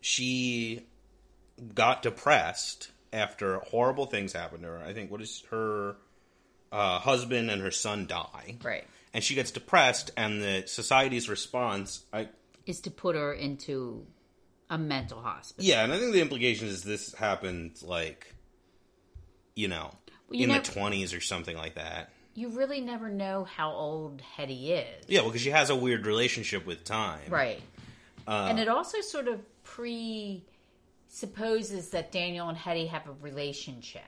[0.00, 0.82] she
[1.74, 5.96] got depressed after horrible things happen to her i think what is her
[6.72, 8.84] uh, husband and her son die Right.
[9.14, 12.28] and she gets depressed and the society's response i
[12.66, 14.06] Is to put her into
[14.68, 15.64] a mental hospital.
[15.64, 18.34] yeah and i think the implication is this happened like
[19.54, 19.92] you know
[20.28, 23.70] Well, you in know- the 20s or something like that you really never know how
[23.72, 25.06] old Hettie is.
[25.08, 27.30] Yeah, well, because she has a weird relationship with time.
[27.30, 27.62] Right.
[28.28, 29.40] Uh, and it also sort of
[31.08, 34.02] presupposes that Daniel and Hettie have a relationship.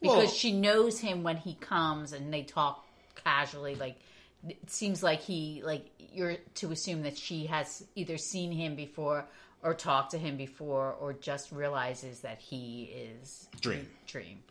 [0.00, 3.98] Because Well- she knows him when he comes and they talk casually like
[4.46, 9.26] it seems like he like you're to assume that she has either seen him before
[9.62, 13.88] or talked to him before or just realizes that he is Dream.
[14.06, 14.42] Dream.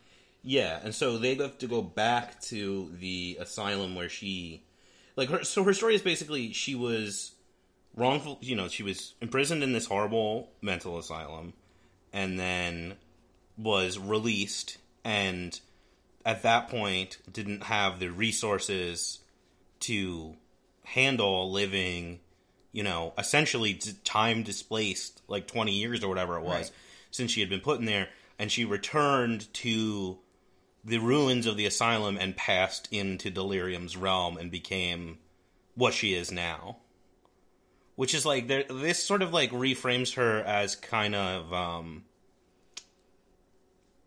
[0.44, 4.64] Yeah, and so they have to go back to the asylum where she,
[5.16, 5.44] like, her.
[5.44, 7.32] So her story is basically she was
[7.96, 8.38] wrongful.
[8.42, 11.54] You know, she was imprisoned in this horrible mental asylum,
[12.14, 12.96] and then
[13.58, 15.60] was released, and
[16.26, 19.20] at that point didn't have the resources
[19.82, 20.36] to
[20.84, 22.20] handle living.
[22.72, 23.74] You know, essentially
[24.04, 26.72] time displaced, like twenty years or whatever it was, Right.
[27.12, 30.20] since she had been put in there, and she returned to
[30.84, 35.18] the ruins of the asylum and passed into Delirium's realm and became
[35.74, 36.78] what she is now.
[37.96, 42.04] Which is like this sort of like reframes her as kind of um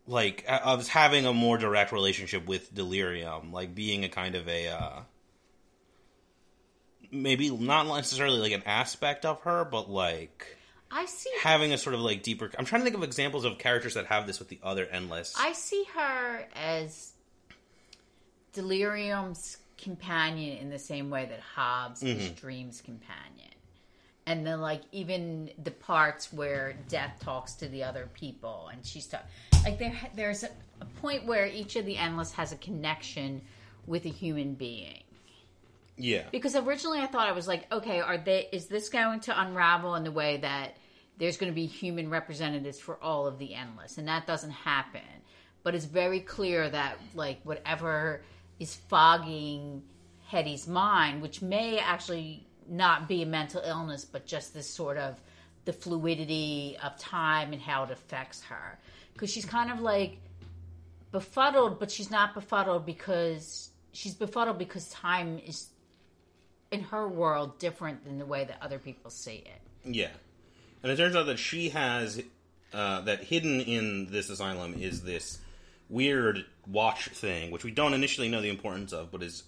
[0.05, 4.67] like of having a more direct relationship with Delirium, like being a kind of a
[4.67, 4.99] uh
[7.11, 10.57] maybe not necessarily like an aspect of her, but like
[10.91, 13.57] I see having a sort of like deeper I'm trying to think of examples of
[13.57, 15.35] characters that have this with the other endless.
[15.37, 17.13] I see her as
[18.53, 23.48] Delirium's companion in the same way that Hobbs is Dream's companion.
[24.29, 29.07] And then, like, even the parts where Death talks to the other people, and she's
[29.07, 29.25] talking,
[29.63, 30.49] like, there, there's a,
[30.81, 33.41] a point where each of the endless has a connection
[33.87, 35.01] with a human being.
[35.97, 36.25] yeah.
[36.31, 38.47] Because originally I thought I was like, okay, are they?
[38.51, 40.77] Is this going to unravel in the way that
[41.17, 45.01] there's going to be human representatives for all of the endless, and that doesn't happen.
[45.63, 48.21] But it's very clear that like whatever
[48.59, 49.81] is fogging
[50.27, 55.19] Hettie's mind, which may actually not be a mental illness, but just this sort of
[55.65, 58.79] the fluidity of time and how it affects her,
[59.13, 60.17] because she's kind of like
[61.11, 65.67] befuddled, but she's not befuddled because she's befuddled because time is
[66.71, 69.61] in her world different than the way that other people see it.
[69.83, 70.11] Yeah,
[70.83, 72.21] and it turns out that she has
[72.73, 75.39] uh, that hidden in this asylum is this
[75.89, 79.43] weird watch thing, which we don't initially know the importance of, but is.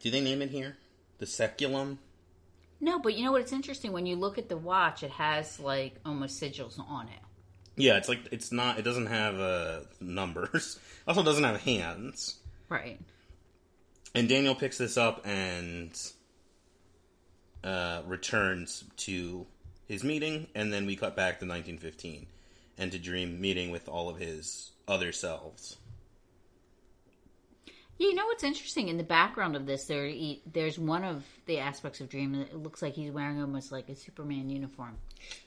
[0.00, 0.76] Do they name it here?
[1.18, 1.98] The seculum.
[2.80, 3.42] No, but you know what?
[3.42, 7.20] It's interesting when you look at the watch; it has like almost sigils on it.
[7.76, 8.78] Yeah, it's like it's not.
[8.78, 10.78] It doesn't have uh, numbers.
[11.06, 12.38] Also, doesn't have hands.
[12.70, 12.98] Right.
[14.14, 15.90] And Daniel picks this up and
[17.62, 19.46] uh, returns to
[19.86, 22.26] his meeting, and then we cut back to 1915
[22.78, 25.76] and to Dream meeting with all of his other selves.
[27.98, 29.86] Yeah, you know what's interesting in the background of this?
[29.86, 32.32] There, he, there's one of the aspects of Dream.
[32.32, 34.96] that It looks like he's wearing almost like a Superman uniform.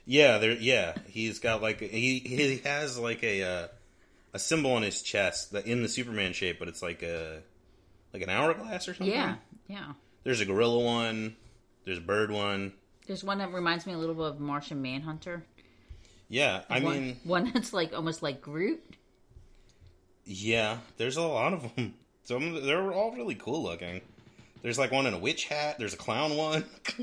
[0.06, 0.52] Yeah, there.
[0.52, 3.68] Yeah, he's got like he he has like a uh,
[4.32, 7.42] a symbol on his chest that in the Superman shape, but it's like a
[8.14, 9.14] like an hourglass or something.
[9.14, 9.36] Yeah,
[9.66, 9.92] yeah.
[10.24, 11.36] There's a gorilla one.
[11.84, 12.72] There's a bird one.
[13.06, 15.44] There's one that reminds me a little bit of Martian Manhunter.
[16.28, 18.82] Yeah, I one, mean, one that's like almost like Groot.
[20.24, 20.78] yeah.
[20.96, 21.94] There's a lot of them.
[22.28, 24.02] Some they're all really cool looking.
[24.60, 25.78] There's like one in a witch hat.
[25.78, 26.62] There's a clown one.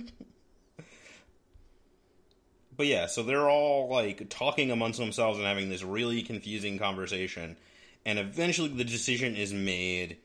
[2.77, 7.57] but yeah, so they're all like talking amongst themselves and having this really confusing conversation,
[8.05, 10.17] and eventually the decision is made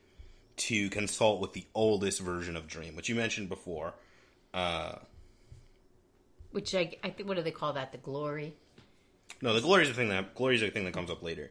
[0.56, 3.94] to consult with the oldest version of Dream, which you mentioned before.
[4.52, 4.96] Uh,
[6.52, 7.92] Which I, I think, what do they call that?
[7.92, 8.52] The glory.
[9.40, 11.50] No, the glory is the thing that glory is the thing that comes up later.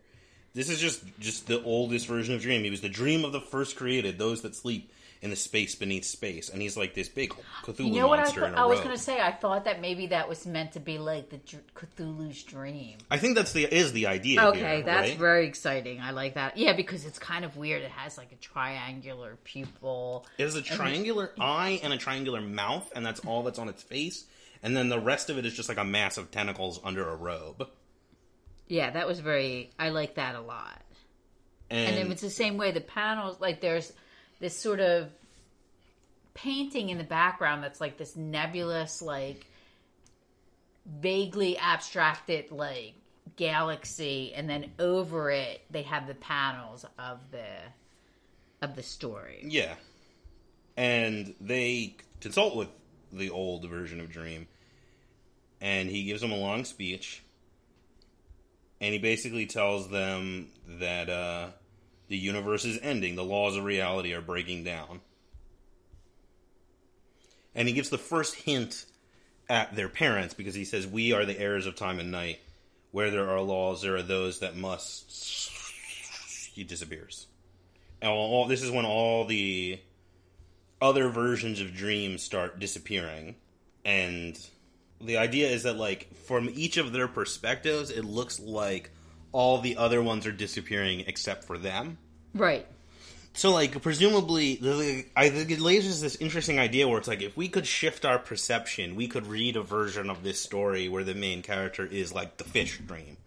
[0.54, 2.64] This is just just the oldest version of Dream.
[2.64, 4.92] He was the dream of the first created, those that sleep
[5.22, 7.34] in the space beneath space, and he's like this big
[7.64, 9.20] Cthulhu You know what I, monster thought- in a I was going to say?
[9.20, 12.98] I thought that maybe that was meant to be like the Dr- Cthulhu's dream.
[13.12, 14.42] I think that's the is the idea.
[14.48, 15.20] Okay, here, that's right?
[15.20, 16.00] very exciting.
[16.00, 16.56] I like that.
[16.58, 17.82] Yeah, because it's kind of weird.
[17.82, 20.26] It has like a triangular pupil.
[20.38, 23.84] It has a triangular eye and a triangular mouth, and that's all that's on its
[23.84, 24.24] face.
[24.64, 27.16] And then the rest of it is just like a mass of tentacles under a
[27.16, 27.68] robe.
[28.70, 29.72] Yeah, that was very.
[29.78, 30.82] I like that a lot.
[31.70, 33.92] And, And, it's the same way the panels, like there's
[34.40, 35.10] this sort of
[36.34, 39.46] painting in the background that's like this nebulous, like
[40.86, 42.94] vaguely abstracted, like
[43.36, 47.46] galaxy, and then over it they have the panels of the
[48.62, 49.42] of the story.
[49.44, 49.76] Yeah.
[50.78, 52.70] And they consult with
[53.12, 54.48] the old version of Dream.
[55.62, 57.22] And he gives them a long speech.
[58.82, 60.48] And he basically tells them
[60.80, 61.50] that uh,
[62.08, 63.16] The universe is ending.
[63.16, 65.02] The laws of reality are breaking down.
[67.56, 68.86] And he gives the first hint
[69.50, 72.40] at their parents because he says, We are the heirs of time and night.
[72.92, 75.52] Where there are laws, there are those that must.
[76.54, 77.28] He disappears.
[78.02, 79.80] And all, this is when all the
[80.82, 83.36] other versions of dreams start disappearing.
[83.86, 84.38] And
[85.02, 88.92] the idea is that, like, from each of their perspectives, it looks like
[89.32, 91.98] all the other ones are disappearing except for them.
[92.34, 92.66] Right.
[93.34, 94.60] So, like, presumably,
[95.16, 98.20] I think it raises this interesting idea where it's like, if we could shift our
[98.20, 102.38] perception, we could read a version of this story where the main character is like
[102.38, 103.18] the fish dream.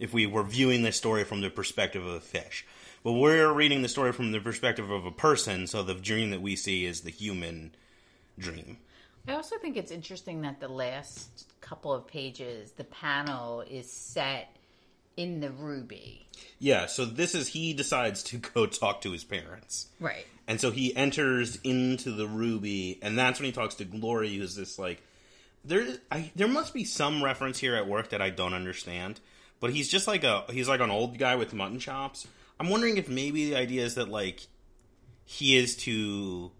[0.00, 2.66] If we were viewing this story from the perspective of a fish.
[3.04, 6.40] But we're reading the story from the perspective of a person, so the dream that
[6.40, 7.74] we see is the human
[8.38, 8.78] dream.
[9.28, 14.56] I also think it's interesting that the last couple of pages, the panel is set
[15.16, 16.26] in the ruby.
[16.58, 19.88] Yeah, so this is he decides to go talk to his parents.
[20.00, 20.26] Right.
[20.48, 24.56] And so he enters into the ruby, and that's when he talks to Glory, who's
[24.56, 25.02] this like
[25.64, 25.86] there.
[26.10, 29.20] I, there must be some reference here at work that I don't understand,
[29.60, 32.26] but he's just like a he's like an old guy with mutton chops.
[32.58, 34.46] I'm wondering if maybe the idea is that like
[35.24, 36.50] he is to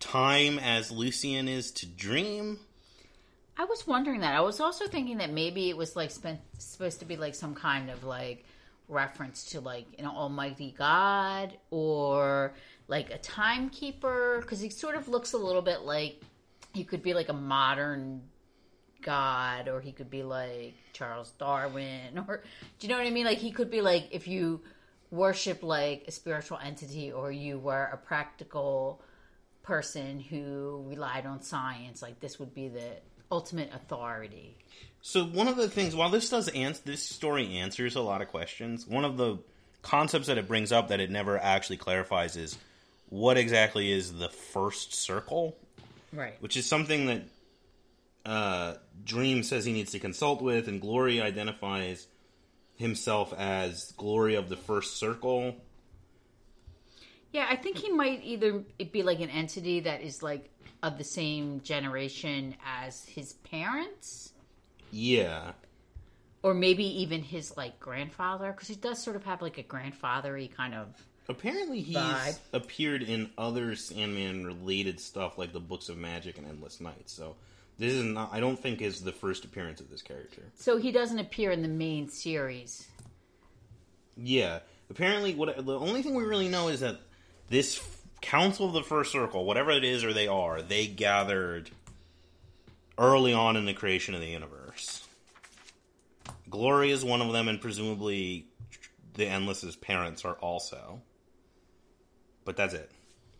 [0.00, 2.58] time as Lucien is to dream.
[3.56, 4.34] I was wondering that.
[4.34, 7.54] I was also thinking that maybe it was like spent, supposed to be like some
[7.54, 8.44] kind of like
[8.88, 12.54] reference to like an almighty god or
[12.86, 16.22] like a timekeeper because he sort of looks a little bit like
[16.72, 18.22] he could be like a modern
[19.02, 22.42] god or he could be like Charles Darwin or
[22.78, 24.62] do you know what I mean like he could be like if you
[25.10, 29.02] worship like a spiritual entity or you were a practical
[29.68, 32.88] person who relied on science like this would be the
[33.30, 34.56] ultimate authority
[35.02, 38.28] So one of the things, while this does answer, this story answers a lot of
[38.28, 38.86] questions.
[38.86, 39.38] One of the
[39.82, 42.56] concepts that it brings up that it never actually clarifies is
[43.10, 45.54] what exactly is the first circle,
[46.14, 47.22] right which is something that
[48.24, 52.06] uh, Dream says he needs to consult with, and Glory identifies
[52.76, 55.56] himself as Glory of the First Circle.
[57.32, 60.50] Yeah, I think he might either be like an entity that is like
[60.82, 64.32] of the same generation as his parents,
[64.90, 65.52] Yeah,
[66.42, 70.50] or maybe even his like grandfather, because he does sort of have like a grandfathery
[70.54, 70.88] kind of.
[71.28, 72.38] apparently he's Vibe.
[72.54, 77.12] appeared in other Sandman related stuff like the Books of Magic and Endless Nights.
[77.12, 77.34] So
[77.78, 78.30] this is not.
[78.32, 80.42] I don't think is the first appearance of this character.
[80.54, 82.86] So he doesn't appear in the main series.
[84.16, 84.60] Yeah.
[84.90, 86.98] Apparently, what the only thing we really know is that
[87.48, 87.80] this
[88.20, 91.70] Council of the First Circle, whatever it is or they are, they gathered
[92.98, 95.06] early on in the creation of the universe.
[96.50, 98.46] Glory is one of them, and presumably
[99.14, 101.00] the Endless's parents are also.
[102.44, 102.90] But that's it.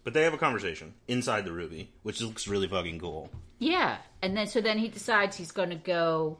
[0.04, 3.30] But they have a conversation inside the Ruby, which looks really fucking cool.
[3.58, 6.38] Yeah, and then so then he decides he's going to go.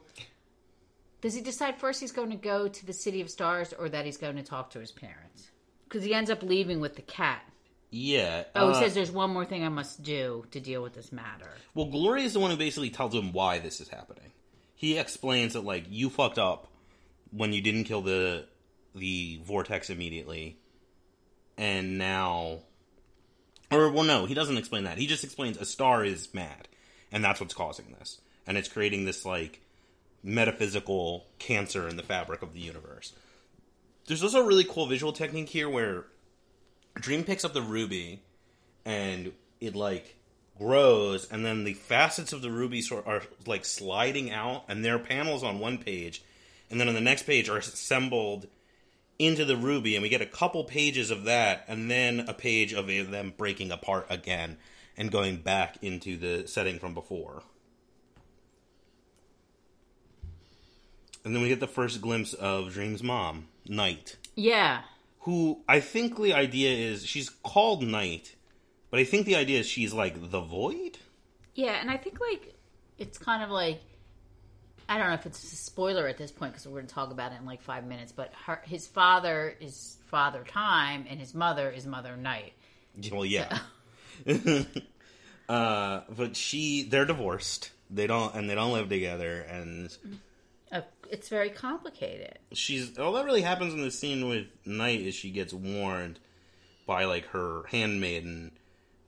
[1.21, 4.05] Does he decide first he's going to go to the City of Stars, or that
[4.05, 5.49] he's going to talk to his parents?
[5.83, 7.41] Because he ends up leaving with the cat.
[7.91, 8.43] Yeah.
[8.55, 11.11] Oh, uh, he says there's one more thing I must do to deal with this
[11.11, 11.49] matter.
[11.73, 14.31] Well, Glory is the one who basically tells him why this is happening.
[14.75, 16.67] He explains that like you fucked up
[17.31, 18.45] when you didn't kill the
[18.95, 20.57] the vortex immediately,
[21.57, 22.59] and now,
[23.71, 24.97] or well, no, he doesn't explain that.
[24.97, 26.67] He just explains a star is mad,
[27.11, 29.61] and that's what's causing this, and it's creating this like
[30.23, 33.13] metaphysical cancer in the fabric of the universe.
[34.07, 36.05] There's also a really cool visual technique here where
[36.99, 38.21] Dream picks up the ruby
[38.85, 40.15] and it like
[40.57, 44.95] grows and then the facets of the ruby sort are like sliding out and there
[44.95, 46.21] are panels on one page
[46.69, 48.47] and then on the next page are assembled
[49.17, 52.73] into the ruby and we get a couple pages of that and then a page
[52.73, 54.57] of them breaking apart again
[54.97, 57.41] and going back into the setting from before.
[61.23, 64.17] And then we get the first glimpse of dream's mom night.
[64.35, 64.81] Yeah,
[65.19, 68.35] who I think the idea is she's called Night,
[68.89, 70.97] but I think the idea is she's like the void.
[71.55, 72.55] yeah, and I think like
[72.97, 73.81] it's kind of like
[74.87, 77.11] I don't know if it's a spoiler at this point because we're going to talk
[77.11, 78.11] about it in like five minutes.
[78.11, 82.53] But her, his father is Father Time, and his mother is Mother Night.
[83.11, 83.59] Well, yeah.
[85.47, 87.69] uh, but she, they're divorced.
[87.91, 89.41] They don't, and they don't live together.
[89.41, 90.15] And Uh,
[91.09, 92.39] it's very complicated.
[92.53, 96.19] she's all that really happens in the scene with Night is she gets warned
[96.85, 98.51] by like her handmaiden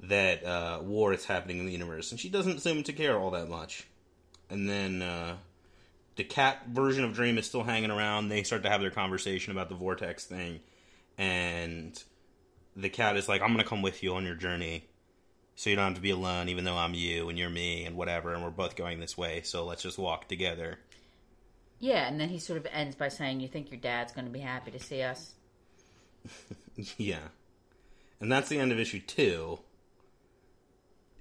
[0.02, 3.32] that uh, war is happening in the universe, and she doesn't seem to care all
[3.32, 3.88] that much.
[4.50, 5.38] And then uh,
[6.16, 8.30] the cat version of Dream is still hanging around.
[8.30, 10.60] They start to have their conversation about the vortex thing,
[11.18, 12.02] and
[12.76, 14.86] the cat is like, "I'm gonna come with you on your journey,
[15.56, 17.96] so you don't have to be alone, even though I'm you and you're me and
[17.96, 19.42] whatever, and we're both going this way.
[19.44, 20.80] So let's just walk together."
[21.82, 24.32] Yeah, and then he sort of ends by saying, "You think your dad's going to
[24.32, 25.34] be happy to see us?"
[26.98, 27.28] Yeah.
[28.20, 29.60] And that's the end of issue two.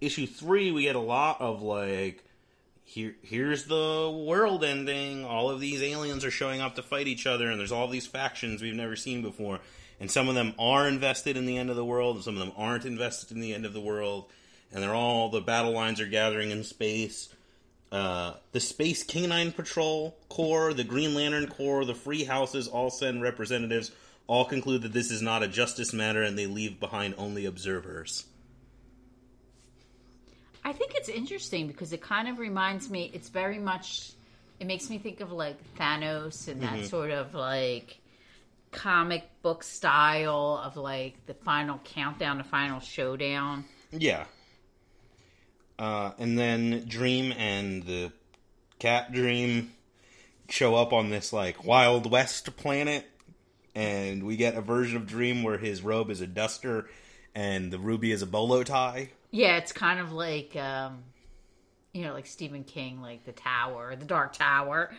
[0.00, 2.24] Issue three, we get a lot of like,
[2.84, 5.24] here, here's the world ending.
[5.24, 8.06] All of these aliens are showing up to fight each other, and there's all these
[8.06, 9.61] factions we've never seen before.
[9.98, 12.40] And some of them are invested in the end of the world, and some of
[12.40, 14.30] them aren't invested in the end of the world.
[14.72, 17.28] And they're all the battle lines are gathering in space.
[17.93, 23.22] Uh, the Space Canine Patrol Corps, the Green Lantern Corps, the Free Houses all send
[23.22, 23.91] representatives.
[24.28, 28.26] All conclude that this is not a justice matter, and they leave behind only observers.
[30.64, 33.11] I think it's interesting because it kind of reminds me.
[33.12, 34.12] It's very much.
[34.61, 37.99] It makes me think of like Thanos and that sort of like
[38.70, 43.64] comic book style of like the final countdown, the final showdown.
[43.91, 44.26] Yeah.
[45.81, 48.12] Uh, and then Dream and the
[48.78, 49.72] Cat Dream
[50.51, 53.07] show up on this like Wild West planet,
[53.74, 56.87] and we get a version of Dream where his robe is a duster
[57.35, 59.09] and the ruby is a bolo tie.
[59.31, 61.05] Yeah, it's kind of like um,
[61.95, 64.93] you know, like Stephen King, like the Tower, the Dark Tower.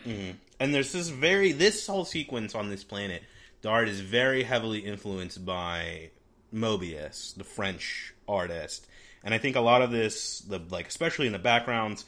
[0.58, 3.22] And there's this very this whole sequence on this planet.
[3.60, 6.10] The art is very heavily influenced by
[6.52, 8.88] Moebius, the French artist,
[9.24, 12.04] and I think a lot of this, the like especially in the backgrounds,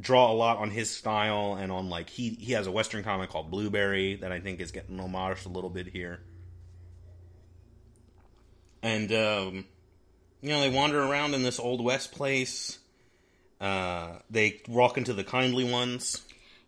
[0.00, 3.30] draw a lot on his style and on like he he has a Western comic
[3.30, 6.20] called Blueberry that I think is getting homaged a little bit here.
[8.82, 9.64] And um,
[10.40, 12.78] you know they wander around in this old west place.
[13.60, 16.22] Uh, they walk into the kindly ones.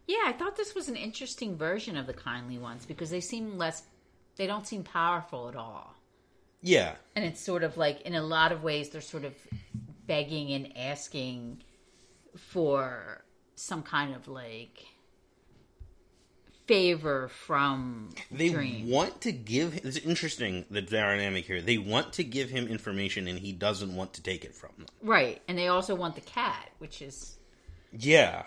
[0.09, 3.59] Yeah, I thought this was an interesting version of the kindly ones because they seem
[3.59, 3.85] less.
[4.37, 5.95] They don't seem powerful at all.
[6.63, 9.35] Yeah, and it's sort of like in a lot of ways they're sort of
[10.11, 11.63] begging and asking
[12.37, 13.23] for
[13.55, 14.85] some kind of like
[16.67, 18.91] favor from they Dream.
[18.91, 19.75] want to give.
[19.85, 21.63] It's interesting the dynamic here.
[21.63, 24.87] They want to give him information, and he doesn't want to take it from them.
[25.03, 27.37] right, and they also want the cat, which is
[27.97, 28.43] Yeah,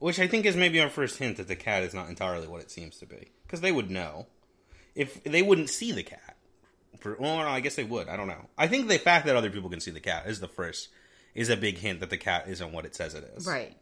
[0.00, 2.60] which I think is maybe our first hint that the cat is not entirely what
[2.60, 4.26] it seems to be, because they would know
[4.96, 6.35] if they wouldn't see the cat.
[7.00, 8.08] For well, no, I guess they would.
[8.08, 8.48] I don't know.
[8.56, 10.88] I think the fact that other people can see the cat is the first
[11.34, 13.46] is a big hint that the cat isn't what it says it is.
[13.46, 13.76] right.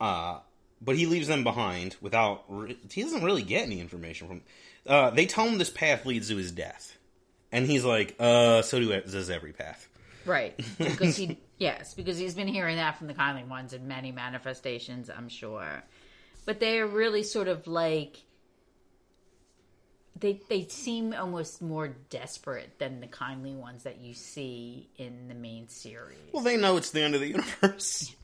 [0.00, 0.40] Uh,
[0.80, 2.44] but he leaves them behind without.
[2.48, 4.42] Re- he doesn't really get any information from.
[4.86, 6.96] Uh, they tell him this path leads to his death,
[7.50, 9.88] and he's like, "Uh, so do does every path."
[10.26, 14.12] Right, because he yes, because he's been hearing that from the kindly ones in many
[14.12, 15.82] manifestations, I'm sure.
[16.44, 18.18] But they are really sort of like
[20.18, 25.34] they they seem almost more desperate than the kindly ones that you see in the
[25.34, 26.18] main series.
[26.32, 27.28] Well, they know it's the end of the
[27.62, 28.14] universe.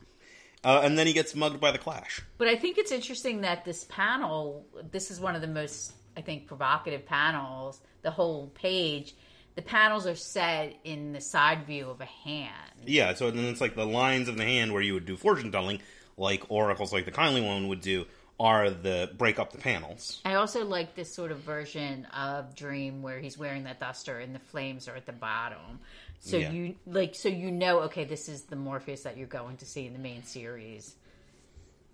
[0.63, 2.21] Uh, and then he gets mugged by the Clash.
[2.37, 6.21] But I think it's interesting that this panel, this is one of the most, I
[6.21, 7.81] think, provocative panels.
[8.01, 9.13] The whole page,
[9.55, 12.85] the panels are set in the side view of a hand.
[12.85, 15.51] Yeah, so then it's like the lines of the hand where you would do fortune
[15.51, 15.81] telling,
[16.15, 18.05] like oracles like the kindly one would do,
[18.39, 20.21] are the break up the panels.
[20.25, 24.33] I also like this sort of version of Dream where he's wearing that duster and
[24.33, 25.79] the flames are at the bottom.
[26.19, 26.51] So Yeah.
[26.51, 29.85] you like, so you know, okay, this is the Morpheus that you're going to see
[29.85, 30.95] in the main series.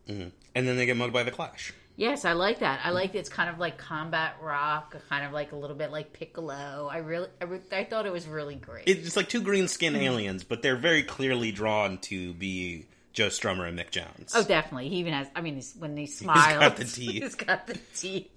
[0.07, 0.29] Mm-hmm.
[0.55, 1.73] And then they get mugged by the Clash.
[1.95, 2.79] Yes, I like that.
[2.85, 6.13] I like it's kind of like combat rock, kind of like a little bit like
[6.13, 6.87] Piccolo.
[6.89, 8.87] I really, I, re- I thought it was really great.
[8.87, 12.85] It's like two green skin aliens, but they're very clearly drawn to be
[13.19, 14.31] Joe Strummer and Mick Jones.
[14.33, 14.87] oh, definitely.
[14.89, 15.27] He even has.
[15.35, 17.21] I mean, he's, when he smiles, got the teeth.
[17.23, 18.29] He's got the teeth.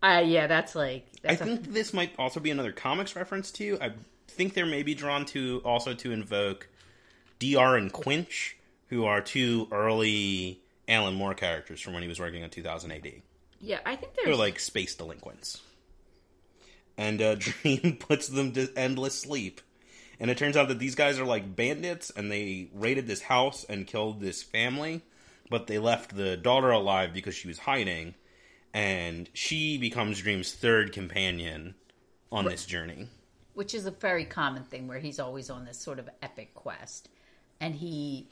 [0.00, 1.04] Uh, yeah, that's like.
[1.24, 3.78] I That's a- think this might also be another comics reference to you.
[3.80, 3.92] I
[4.28, 6.68] think they're maybe drawn to also to invoke
[7.40, 7.76] D.R.
[7.76, 12.50] and Quinch, who are two early Alan Moore characters from when he was working on
[12.50, 13.12] 2000 AD.
[13.60, 15.60] yeah, I think They're there's like space delinquents.
[16.96, 19.60] And uh, Dream puts them to endless sleep.
[20.20, 23.64] And it turns out that these guys are like bandits and they raided this house
[23.68, 25.02] and killed this family,
[25.48, 28.14] but they left the daughter alive because she was hiding.
[28.74, 31.74] And she becomes Dream's third companion
[32.30, 33.08] on this journey.
[33.54, 37.08] which is a very common thing where he's always on this sort of epic quest
[37.60, 38.28] and he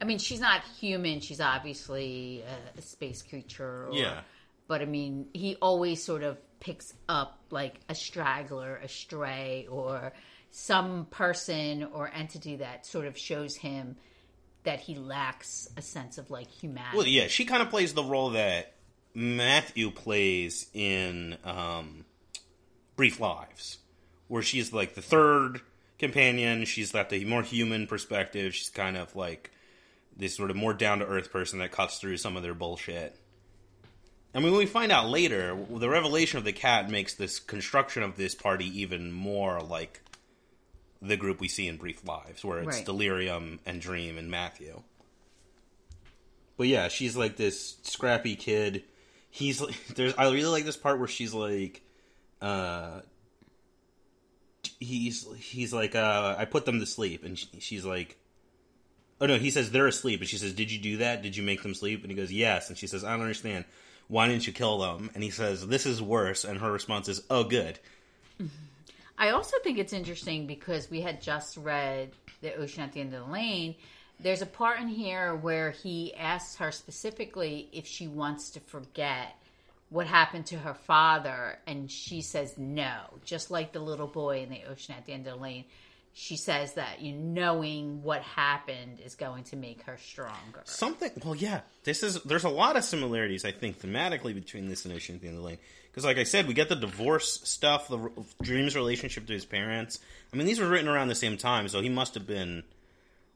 [0.00, 2.42] i mean she's not human she's obviously
[2.76, 4.20] a, a space creature or, Yeah.
[4.66, 10.12] but i mean he always sort of picks up like a straggler a stray or
[10.50, 13.96] some person or entity that sort of shows him
[14.64, 18.02] that he lacks a sense of like humanity Well, yeah, she kind of plays the
[18.04, 18.74] role that
[19.14, 22.04] Matthew plays in um,
[22.96, 23.78] Brief Lives,
[24.28, 25.60] where she's like the third
[25.98, 26.64] companion.
[26.64, 28.54] She's got the more human perspective.
[28.54, 29.50] She's kind of like
[30.16, 33.16] this sort of more down to earth person that cuts through some of their bullshit.
[34.34, 38.02] I mean, when we find out later, the revelation of the cat makes this construction
[38.02, 40.02] of this party even more like
[41.00, 42.84] the group we see in Brief Lives, where it's Right.
[42.84, 44.82] Delirium and Dream and Matthew.
[46.56, 48.82] But yeah, she's like this scrappy kid.
[49.30, 50.14] He's like, there's.
[50.18, 51.82] I really like this part where she's like,
[52.42, 53.00] uh,
[54.80, 58.18] he's he's like, uh, I put them to sleep, and she, she's like,
[59.20, 61.22] oh no, he says they're asleep, and she says, did you do that?
[61.22, 62.02] Did you make them sleep?
[62.02, 63.64] And he goes, yes, and she says, I don't understand.
[64.08, 65.10] Why didn't you kill them?
[65.14, 67.78] And he says, this is worse, and her response is, oh good.
[69.20, 73.12] I also think it's interesting because we had just read The Ocean at the End
[73.12, 73.74] of the Lane.
[74.20, 79.34] There's a part in here where he asks her specifically if she wants to forget
[79.90, 82.94] what happened to her father, and she says no,
[83.24, 85.64] just like the little boy in The Ocean at the End of the Lane.
[86.20, 90.62] She says that you knowing what happened is going to make her stronger.
[90.64, 91.12] Something.
[91.24, 91.60] Well, yeah.
[91.84, 92.20] This is.
[92.24, 95.36] There's a lot of similarities, I think, thematically between this and Ocean at the End
[95.36, 95.58] of the Lane.
[95.88, 98.10] Because, like I said, we get the divorce stuff, the
[98.42, 100.00] Dream's relationship to his parents.
[100.32, 102.64] I mean, these were written around the same time, so he must have been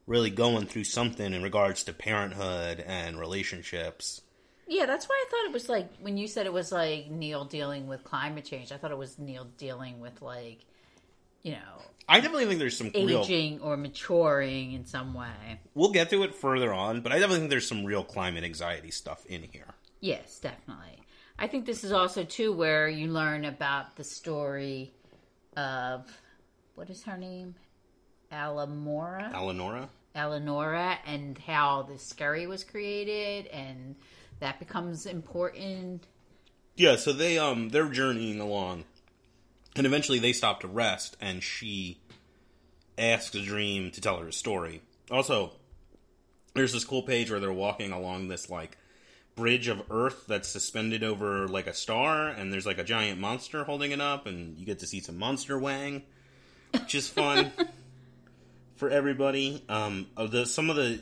[0.09, 4.23] really going through something in regards to parenthood and relationships.
[4.67, 7.45] Yeah, that's why I thought it was like when you said it was like Neil
[7.45, 8.73] dealing with climate change.
[8.73, 10.59] I thought it was Neil dealing with like,
[11.43, 13.23] you know, I definitely think there's some real.
[13.23, 15.61] aging or maturing in some way.
[15.75, 18.91] We'll get to it further on, but I definitely think there's some real climate anxiety
[18.91, 19.75] stuff in here.
[20.01, 20.99] Yes, definitely.
[21.39, 24.93] I think this is also too where you learn about the story
[25.57, 26.07] of
[26.75, 27.55] what is her name,
[28.31, 29.89] Alamora, Alianora?
[30.17, 33.95] Alianora, and how the scurry was created, and
[34.41, 36.07] that becomes important.
[36.77, 38.85] Yeah, so they um they're journeying along,
[39.77, 42.01] and eventually they stop to rest, and she
[42.99, 44.83] asks Dream to tell her a story.
[45.11, 45.53] Also,
[46.55, 48.77] there's this cool page where they're walking along this like
[49.35, 53.65] bridge of Earth that's suspended over like a star, and there's like a giant monster
[53.65, 56.03] holding it up, and you get to see some monster wang,
[56.73, 57.53] which is fun
[58.77, 59.65] for everybody.
[59.69, 61.01] Um, of the some of the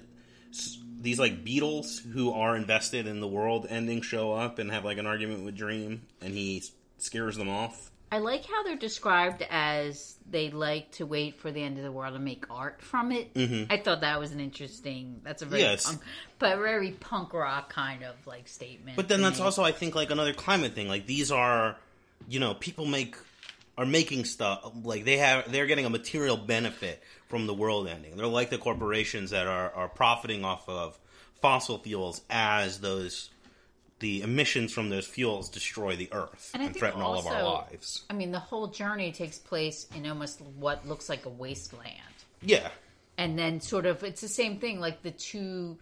[1.01, 4.99] these like beetles who are invested in the world ending show up and have like
[4.99, 6.63] an argument with Dream, and he
[6.99, 7.91] scares them off.
[8.13, 11.93] I like how they're described as they like to wait for the end of the
[11.93, 13.33] world and make art from it.
[13.35, 13.73] Mm-hmm.
[13.73, 15.21] I thought that was an interesting.
[15.23, 15.87] That's a very Yes.
[15.87, 16.01] punk,
[16.39, 18.97] but very punk rock kind of like statement.
[18.97, 20.89] But then that's also, I think, like another climate thing.
[20.89, 21.77] Like these are,
[22.29, 23.17] you know, people make
[23.79, 28.17] are making stuff like they have they're getting a material benefit from the world ending.
[28.17, 30.99] They're like the corporations that are are profiting off of
[31.41, 33.31] fossil fuels as those
[34.01, 38.05] the emissions from those fuels destroy the earth And and, threaten all of our lives.
[38.11, 41.95] I mean, the whole journey takes place in almost what looks like a wasteland.
[42.43, 42.71] Yeah.
[43.19, 45.77] and then sort of it's the same thing like the two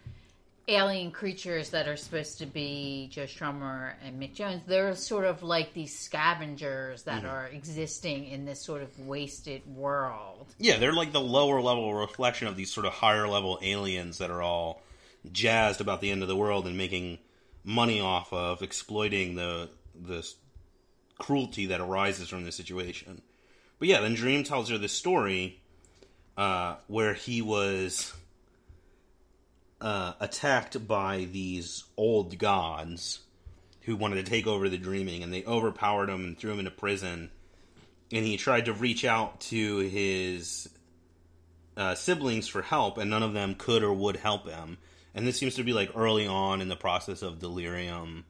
[0.66, 5.42] alien creatures that are supposed to be Joe Strummer and Mick Jones they're sort of
[5.42, 7.30] like these scavengers that mm.
[7.30, 12.48] are existing in this sort of wasted world Yeah, they're like the lower level reflection
[12.48, 14.82] of these sort of higher level aliens that are all
[15.32, 17.18] jazzed about the end of the world and making
[17.68, 20.26] money off of exploiting the the
[21.18, 23.20] cruelty that arises from the situation.
[23.78, 25.60] But yeah, then Dream tells her this story
[26.36, 28.14] uh, where he was
[29.82, 33.20] uh, attacked by these old gods
[33.82, 36.70] who wanted to take over the dreaming, and they overpowered him and threw him into
[36.70, 37.30] prison.
[38.10, 40.70] And he tried to reach out to his
[41.76, 44.78] uh, siblings for help, and none of them could or would help him.
[45.14, 48.24] And this seems to be like early on in the process of delirium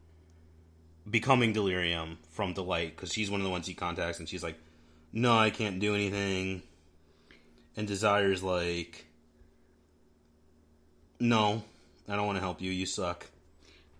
[1.11, 4.59] becoming delirium from delight because she's one of the ones he contacts and she's like
[5.13, 6.63] no i can't do anything.
[7.77, 9.07] And desire's like
[11.21, 11.63] no
[12.09, 13.27] i don't want to help you you suck.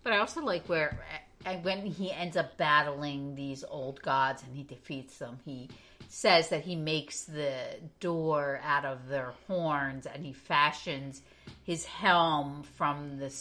[0.03, 0.99] But I also like where
[1.45, 5.69] uh, when he ends up battling these old gods and he defeats them he
[6.09, 7.53] says that he makes the
[8.01, 11.23] door out of their horns and he fashions
[11.65, 13.33] his helm from the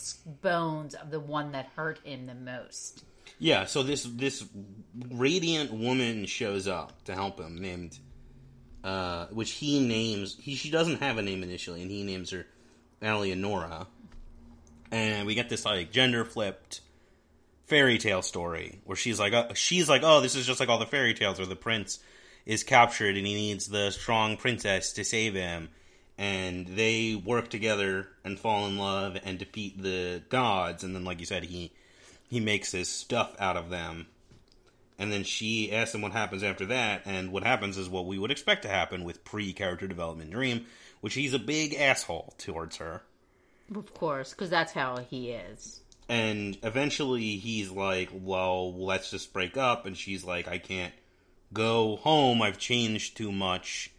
[0.41, 3.03] bones of the one that hurt him the most
[3.39, 4.45] Yeah, so this this
[5.09, 7.97] radiant woman shows up to help him, named
[8.83, 10.37] uh, which he names.
[10.39, 12.45] He she doesn't have a name initially, and he names her
[13.01, 13.87] Alianora.
[14.91, 16.81] And we get this like gender flipped
[17.65, 20.79] fairy tale story where she's like, uh, she's like, oh, this is just like all
[20.79, 21.99] the fairy tales where the prince
[22.45, 25.69] is captured and he needs the strong princess to save him.
[26.17, 30.83] And they work together and fall in love and defeat the gods.
[30.83, 31.71] And then, like you said, he
[32.27, 34.07] he makes his stuff out of them
[34.97, 38.17] And then she asks him what happens after that, and what happens is what we
[38.17, 40.65] would expect to happen with pre character development Dream,
[41.01, 43.03] which he's a big asshole towards her.
[43.73, 45.81] Of course, because that's how he is.
[46.09, 49.85] And eventually he's like, well, let's just break up.
[49.85, 50.93] And she's like, I can't
[51.53, 52.41] go home.
[52.41, 53.91] I've changed too much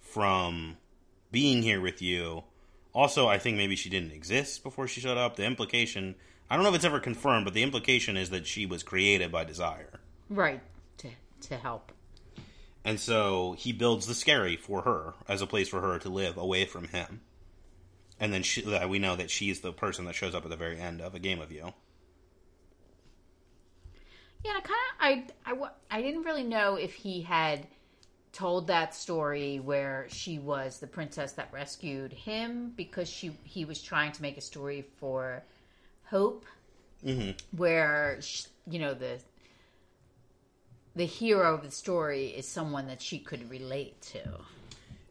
[0.00, 0.78] from
[1.34, 2.44] being here with you.
[2.94, 5.34] Also, I think maybe she didn't exist before she showed up.
[5.34, 6.14] The implication,
[6.48, 9.32] I don't know if it's ever confirmed, but the implication is that she was created
[9.32, 9.98] by Desire.
[10.30, 10.62] Right.
[10.98, 11.08] To,
[11.48, 11.90] to help.
[12.84, 16.36] And so he builds the scary for her as a place for her to live
[16.36, 17.22] away from him.
[18.20, 20.78] And then she, we know that she's the person that shows up at the very
[20.78, 21.72] end of a game of you.
[24.44, 27.66] Yeah, I kind of I, I I didn't really know if he had
[28.34, 33.80] told that story where she was the princess that rescued him because she he was
[33.80, 35.42] trying to make a story for
[36.10, 36.44] Hope,
[37.04, 37.30] mm-hmm.
[37.56, 39.18] where sh you know the
[40.96, 44.22] the hero of the story is someone that she could relate to.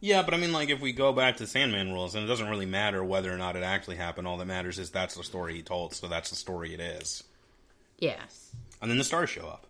[0.00, 2.48] Yeah, but I mean, like, if we go back to Sandman rules, and it doesn't
[2.48, 5.54] really matter whether or not it actually happened, all that matters is that's the story
[5.54, 7.24] he told, so that's the story it is.
[7.98, 8.54] Yes.
[8.82, 9.66] And then the stars show up.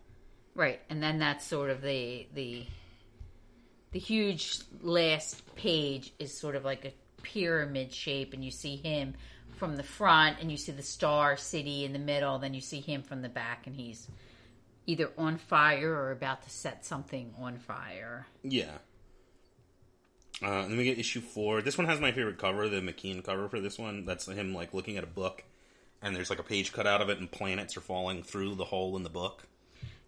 [0.56, 2.66] Right, and then that's sort of the the
[3.94, 6.92] the huge last page is sort of like a
[7.22, 9.14] pyramid shape, and you see him
[9.52, 12.40] from the front, and you see the star city in the middle.
[12.40, 14.08] Then you see him from the back, and he's
[14.86, 18.26] either on fire or about to set something on fire.
[18.42, 18.78] Yeah.
[20.42, 21.62] Uh, and then we get issue four.
[21.62, 24.04] This one has my favorite cover, the McKean cover for this one.
[24.04, 25.44] That's him, like, looking at a book,
[26.02, 28.64] and there's, like, a page cut out of it, and planets are falling through the
[28.64, 29.46] hole in the book.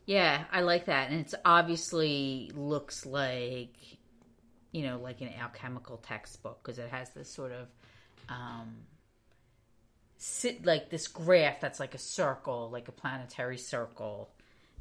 [0.07, 3.75] Yeah, I like that, and it's obviously looks like
[4.71, 7.67] you know like an alchemical textbook because it has this sort of
[8.29, 8.77] um,
[10.17, 14.31] sit like this graph that's like a circle, like a planetary circle,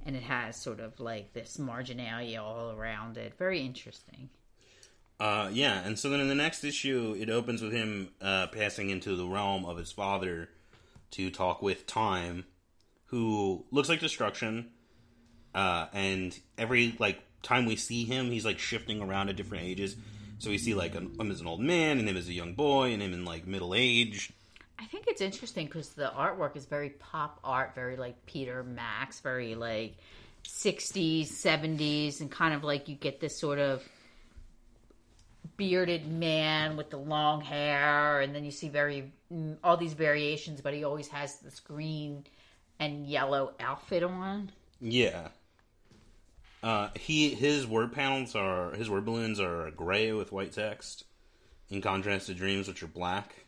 [0.06, 3.34] and it has sort of like this marginalia all around it.
[3.38, 4.30] Very interesting.
[5.20, 8.90] Uh, yeah, and so then in the next issue, it opens with him uh, passing
[8.90, 10.50] into the realm of his father
[11.12, 12.46] to talk with Time,
[13.06, 14.72] who looks like destruction.
[15.56, 19.96] Uh, and every like time we see him, he's like shifting around at different ages.
[20.40, 22.92] So we see like him as an old man, and him as a young boy,
[22.92, 24.34] and him in like middle age.
[24.78, 29.22] I think it's interesting because the artwork is very pop art, very like Peter Max,
[29.22, 29.96] very like
[30.44, 33.88] 60s, 70s, and kind of like you get this sort of
[35.56, 40.60] bearded man with the long hair, and then you see very mm, all these variations,
[40.60, 42.26] but he always has this green
[42.78, 44.52] and yellow outfit on.
[44.82, 45.30] Yeah.
[46.66, 51.04] Uh, he his word panels are his word balloons are gray with white text,
[51.70, 53.46] in contrast to Dreams, which are black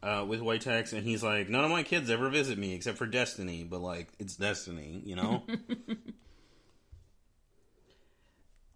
[0.00, 0.92] uh, with white text.
[0.92, 4.06] And he's like, none of my kids ever visit me except for Destiny, but like
[4.20, 5.42] it's Destiny, you know.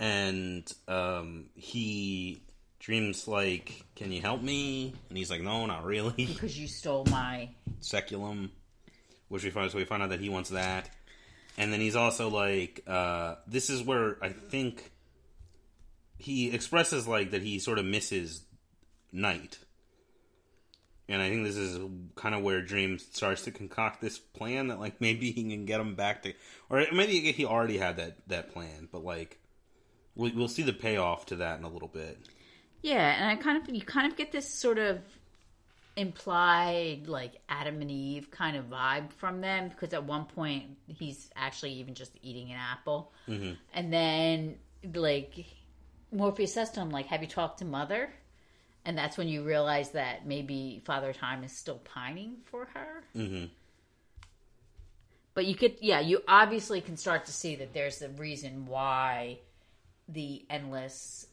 [0.01, 2.43] and um, he
[2.81, 7.07] dreams like, "Can you help me?" And he's like, "No, not really." Because you stole
[7.09, 7.51] my
[7.81, 8.51] Seculum,
[9.29, 10.91] which we find so we find out that he wants that,
[11.57, 14.91] and then he's also like, uh, this is where I think
[16.19, 18.45] he expresses like that he sort of misses
[19.13, 19.61] Night,
[21.09, 21.79] and I think this is
[22.17, 25.81] kind of where Dream starts to concoct this plan that like maybe he can get
[25.81, 26.33] him back to,
[26.69, 29.39] or maybe he already had that that plan, but like
[30.17, 32.19] we, we'll see the payoff to that in a little bit.
[32.83, 35.01] Yeah, and I kind of you kind of get this sort of
[35.97, 41.31] implied like Adam and Eve kind of vibe from them because at one point he's
[41.37, 43.13] actually even just eating an apple,
[43.73, 44.57] and then
[44.95, 45.47] like
[46.13, 48.11] Morpheus says to him like, "Have you talked to Mother?"
[48.87, 53.03] And that's when you realize that maybe Father Time is still pining for her.
[53.17, 53.47] Mm-hmm.
[55.33, 59.39] But you could, yeah, you obviously can start to see that there's a reason why
[60.09, 61.27] the endless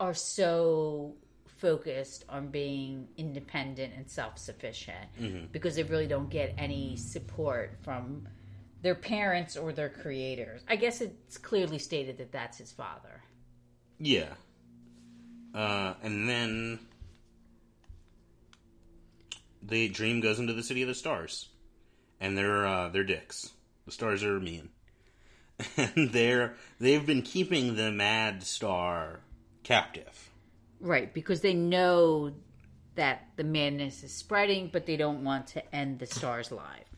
[0.00, 1.14] are so
[1.56, 8.28] focused on being independent and self-sufficient because they really don't get any support from
[8.82, 10.62] their parents or their creators.
[10.68, 13.22] I guess it's clearly stated that that's his father.
[13.98, 14.34] Yeah.
[15.54, 16.78] Uh, and then
[19.62, 21.48] the dream goes into the city of the stars,
[22.20, 23.50] and they're uh, they're dicks.
[23.86, 24.68] The stars are mean,
[25.76, 29.20] and they're they've been keeping the Mad Star
[29.62, 30.25] captive.
[30.80, 32.32] Right, because they know
[32.94, 36.90] that the madness is spreading, but they don't want to end the stars live.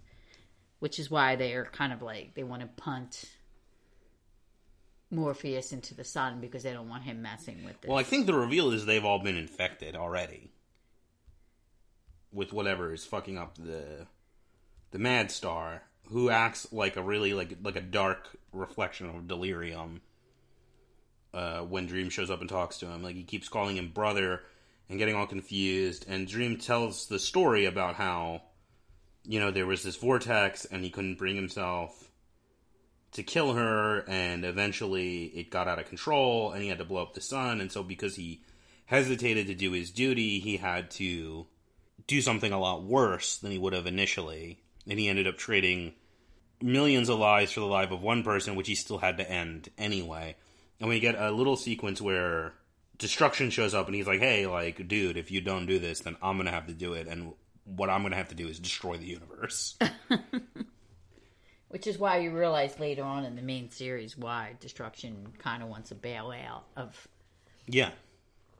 [0.78, 3.24] Which is why they are kind of like they want to punt
[5.10, 7.88] Morpheus into the sun because they don't want him messing with it.
[7.88, 10.52] Well, I think the reveal is they've all been infected already
[12.32, 14.06] with whatever is fucking up the
[14.90, 20.00] the Mad Star, who acts like a really like like a dark reflection of delirium.
[21.34, 24.42] Uh, when Dream shows up and talks to him, like he keeps calling him brother
[24.88, 26.06] and getting all confused.
[26.08, 28.42] And Dream tells the story about how,
[29.24, 32.10] you know, there was this vortex and he couldn't bring himself
[33.12, 37.02] to kill her, and eventually it got out of control and he had to blow
[37.02, 37.60] up the sun.
[37.60, 38.42] And so, because he
[38.86, 41.46] hesitated to do his duty, he had to
[42.06, 44.60] do something a lot worse than he would have initially.
[44.88, 45.94] And he ended up trading
[46.62, 49.70] millions of lives for the life of one person, which he still had to end
[49.76, 50.36] anyway.
[50.80, 52.54] And we get a little sequence where
[52.98, 56.16] destruction shows up and he's like, "Hey, like, dude, if you don't do this, then
[56.22, 58.96] I'm gonna have to do it, and what I'm gonna have to do is destroy
[58.96, 59.76] the universe."
[61.68, 65.68] Which is why you realize later on in the main series why Destruction kind of
[65.68, 67.06] wants a bailout of
[67.66, 67.90] yeah,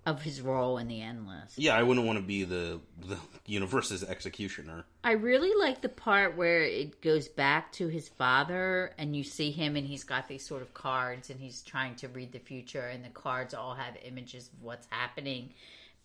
[0.09, 1.55] of his role in the Endless.
[1.57, 4.85] yeah, I wouldn't want to be the the universe's executioner.
[5.05, 9.51] I really like the part where it goes back to his father and you see
[9.51, 12.87] him and he's got these sort of cards and he's trying to read the future
[12.87, 15.51] and the cards all have images of what's happening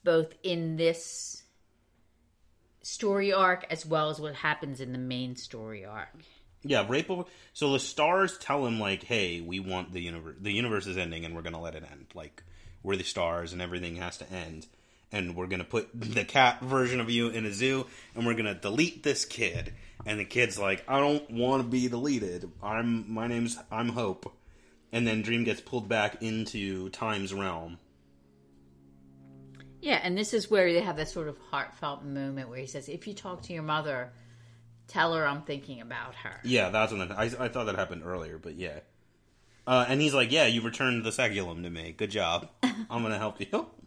[0.04, 1.44] both in this
[2.82, 6.10] story arc as well as what happens in the main story arc.
[6.66, 7.10] Yeah, rape.
[7.10, 10.36] Over, so the stars tell him like, "Hey, we want the universe.
[10.40, 12.08] The universe is ending, and we're gonna let it end.
[12.14, 12.44] Like,
[12.84, 14.68] we're the stars, and everything has to end.
[15.12, 18.56] And we're gonna put the cat version of you in a zoo, and we're gonna
[18.56, 19.74] delete this kid."
[20.06, 22.52] And the kid's like, "I don't want to be deleted.
[22.62, 24.34] I'm my name's I'm Hope."
[24.92, 27.80] And then Dream gets pulled back into Time's realm.
[29.82, 32.88] Yeah, and this is where they have that sort of heartfelt moment where he says,
[32.88, 34.14] "If you talk to your mother,
[34.88, 38.38] tell her I'm thinking about her." Yeah, that's when I, I thought that happened earlier,
[38.38, 38.80] but yeah.
[39.66, 41.94] Uh, and he's like, "Yeah, you returned the Segulum to me.
[41.96, 42.50] Good job.
[42.64, 43.68] I'm gonna help you."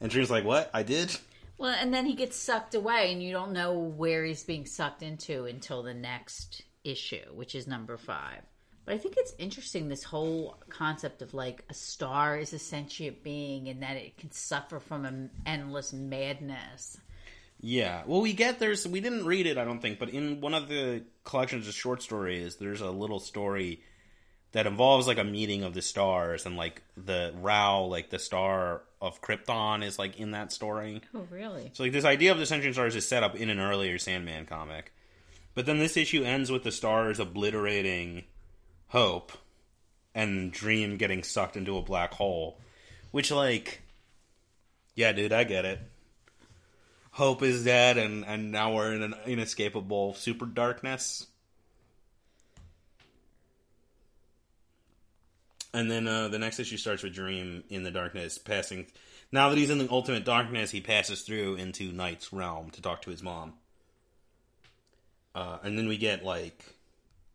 [0.00, 0.68] And Dream's like, "What?
[0.74, 1.16] I did?"
[1.58, 5.00] Well, and then he gets sucked away, and you don't know where he's being sucked
[5.00, 8.42] into until the next issue, which is number five.
[8.84, 13.22] But I think it's interesting this whole concept of like a star is a sentient
[13.22, 16.98] being and that it can suffer from an endless madness.
[17.60, 18.02] Yeah.
[18.06, 20.68] Well, we get there's we didn't read it, I don't think, but in one of
[20.68, 23.82] the collections of short stories, there's a little story
[24.52, 28.82] that involves like a meeting of the stars and like the Rao, like the star
[29.00, 31.00] of Krypton, is like in that story.
[31.14, 31.70] Oh, really?
[31.72, 34.46] So like this idea of the sentient stars is set up in an earlier Sandman
[34.46, 34.92] comic,
[35.54, 38.24] but then this issue ends with the stars obliterating
[38.88, 39.32] Hope
[40.14, 42.60] and Dream getting sucked into a black hole,
[43.10, 43.80] which like,
[44.94, 45.80] yeah, dude, I get it.
[47.12, 51.26] Hope is dead, and and now we're in an inescapable super darkness.
[55.74, 58.86] And then uh, the next issue starts with Dream in the darkness, passing.
[59.30, 63.02] Now that he's in the ultimate darkness, he passes through into Night's realm to talk
[63.02, 63.54] to his mom.
[65.34, 66.62] Uh, and then we get like,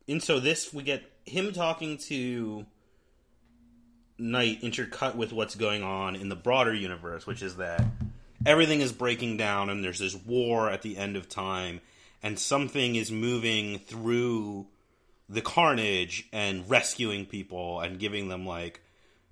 [0.07, 2.65] and so this we get him talking to
[4.19, 7.83] Night intercut with what's going on in the broader universe, which is that
[8.45, 11.81] everything is breaking down and there's this war at the end of time,
[12.21, 14.67] and something is moving through
[15.29, 18.81] the carnage and rescuing people and giving them like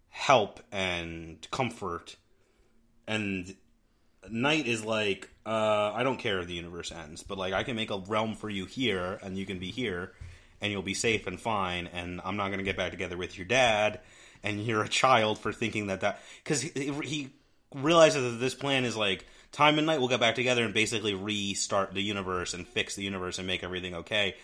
[0.10, 2.16] help and comfort.
[3.08, 3.56] And
[4.30, 7.76] Night is like, uh, I don't care if the universe ends, but like I can
[7.76, 10.14] make a realm for you here, and you can be here,
[10.62, 11.88] and you'll be safe and fine.
[11.88, 14.00] And I'm not going to get back together with your dad,
[14.44, 17.30] and you're a child for thinking that that because he, he
[17.74, 21.14] realizes that this plan is like time and night will get back together and basically
[21.14, 24.36] restart the universe and fix the universe and make everything okay.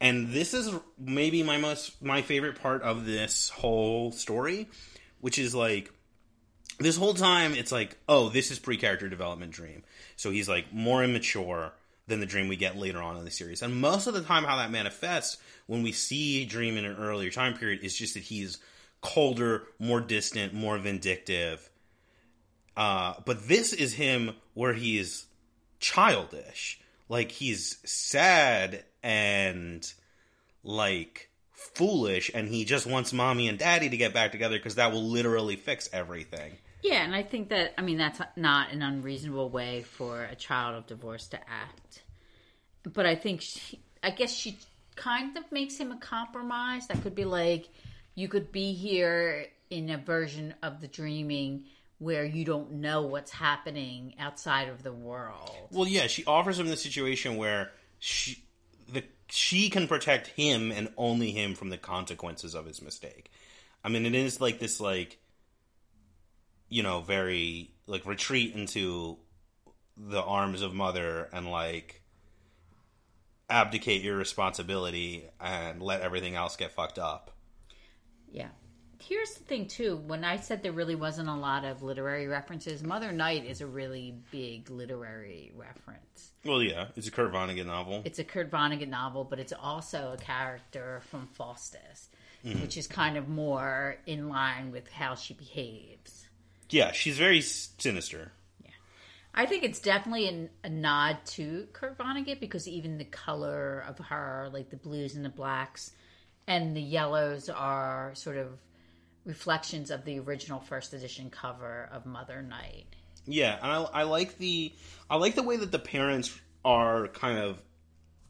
[0.00, 4.68] And this is maybe my most my favorite part of this whole story,
[5.20, 5.92] which is like
[6.78, 9.82] this whole time it's like, oh, this is pre-character development dream.
[10.16, 11.72] So he's like more immature
[12.06, 13.62] than the dream we get later on in the series.
[13.62, 15.36] And most of the time how that manifests
[15.66, 18.58] when we see Dream in an earlier time period is just that he's
[19.00, 21.70] colder, more distant, more vindictive.
[22.76, 25.26] Uh, but this is him where he's
[25.78, 26.80] childish.
[27.08, 29.92] Like he's sad and
[30.62, 34.92] like foolish and he just wants mommy and daddy to get back together because that
[34.92, 36.56] will literally fix everything.
[36.82, 40.76] Yeah, and I think that I mean that's not an unreasonable way for a child
[40.76, 42.02] of divorce to act.
[42.82, 44.58] But I think she, I guess she
[44.96, 46.86] kind of makes him a compromise.
[46.86, 47.68] That could be like
[48.14, 51.64] you could be here in a version of the dreaming
[51.98, 55.50] where you don't know what's happening outside of the world.
[55.70, 58.42] Well, yeah, she offers him the situation where she
[58.92, 63.30] the she can protect him and only him from the consequences of his mistake.
[63.84, 65.18] I mean, it is like this like
[66.70, 69.18] you know, very like retreat into
[69.96, 72.00] the arms of mother and like
[73.50, 77.32] abdicate your responsibility and let everything else get fucked up.
[78.32, 78.48] Yeah.
[79.00, 79.96] Here's the thing, too.
[80.06, 83.66] When I said there really wasn't a lot of literary references, Mother Night is a
[83.66, 86.32] really big literary reference.
[86.44, 88.02] Well, yeah, it's a Kurt Vonnegut novel.
[88.04, 92.08] It's a Kurt Vonnegut novel, but it's also a character from Faustus,
[92.44, 92.60] mm-hmm.
[92.60, 96.26] which is kind of more in line with how she behaves.
[96.70, 98.32] Yeah, she's very sinister.
[98.62, 98.70] Yeah,
[99.34, 103.98] I think it's definitely an, a nod to Kurt Vonnegut because even the color of
[103.98, 105.92] her, like the blues and the blacks
[106.46, 108.48] and the yellows, are sort of
[109.24, 112.86] reflections of the original first edition cover of Mother Night.
[113.26, 114.72] Yeah, and I, I like the
[115.08, 117.60] I like the way that the parents are kind of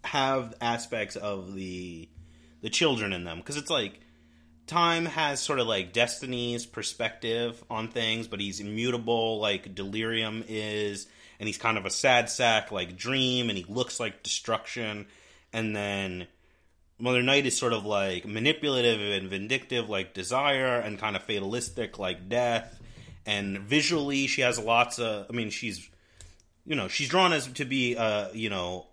[0.05, 2.09] have aspects of the
[2.62, 4.01] the children in them because it's like
[4.66, 11.07] time has sort of like destiny's perspective on things but he's immutable like delirium is
[11.38, 15.07] and he's kind of a sad sack like dream and he looks like destruction
[15.53, 16.26] and then
[17.01, 21.99] mother night is sort of like manipulative and vindictive like desire and kind of fatalistic
[21.99, 22.79] like death.
[23.27, 25.89] And visually she has lots of i mean she's
[26.67, 28.87] you know she's drawn as to be uh you know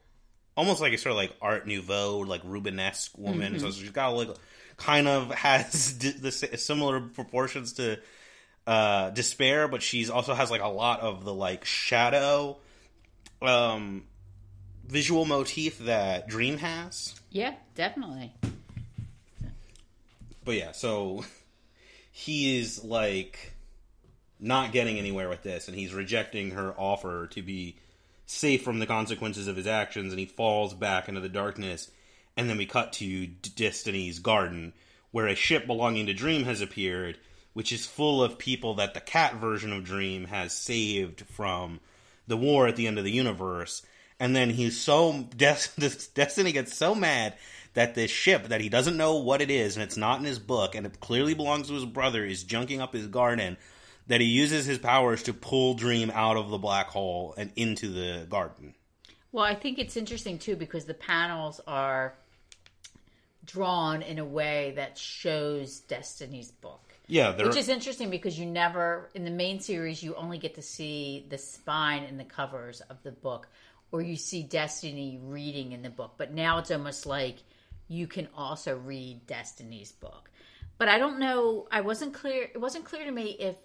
[0.56, 3.60] almost like a sort of like art nouveau like rubenesque woman.
[3.60, 4.30] So she's got like
[4.78, 8.00] kind of has d- the s- similar proportions to
[8.68, 12.58] uh despair but she's also has like a lot of the like shadow.
[13.42, 14.04] Um
[14.88, 17.16] visual motif that dream has.
[17.30, 18.34] Yeah, definitely.
[20.44, 21.26] but yeah so
[22.12, 23.54] he is like
[24.40, 27.76] not getting anywhere with this and he's rejecting her offer to be
[28.26, 31.90] safe from the consequences of his actions and he falls back into the darkness.
[32.36, 34.74] And then we cut to D- destiny's garden
[35.12, 37.18] where a ship belonging to dream has appeared
[37.54, 41.80] which is full of people that the cat version of dream has saved from
[42.28, 43.82] the war at the end of the universe
[44.20, 47.36] and then he's so Des- this destiny gets so mad
[47.74, 50.40] that this ship that he doesn't know what it is and it's not in his
[50.40, 53.58] book and it clearly belongs to his brother is junking up his garden
[54.08, 57.90] that he uses his powers to pull dream out of the black hole and into
[57.90, 58.74] the garden
[59.32, 62.16] Well, I think it's interesting too because the panels are
[63.46, 66.82] drawn in a way that shows Destiny's book.
[67.08, 70.56] yeah they're Which is interesting because you never, in the main series, you only get
[70.56, 73.48] to see the spine and the covers of the book,
[73.92, 76.14] or you see Destiny reading in the book.
[76.18, 77.38] But now it's almost like
[77.88, 80.30] you can also read Destiny's book.
[80.78, 83.56] But I don't know, I wasn't clear, it wasn't clear to me if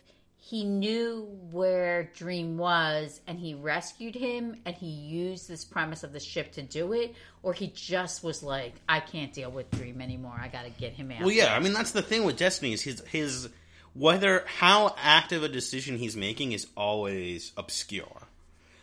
[0.45, 6.13] he knew where Dream was and he rescued him and he used this premise of
[6.13, 7.15] the ship to do it,
[7.45, 10.37] or he just was like, I can't deal with Dream anymore.
[10.41, 11.21] I got to get him out.
[11.21, 13.51] Well, yeah, I mean that's the thing with Destiny is his his
[13.95, 18.23] whether how active a decision he's making is always obscure.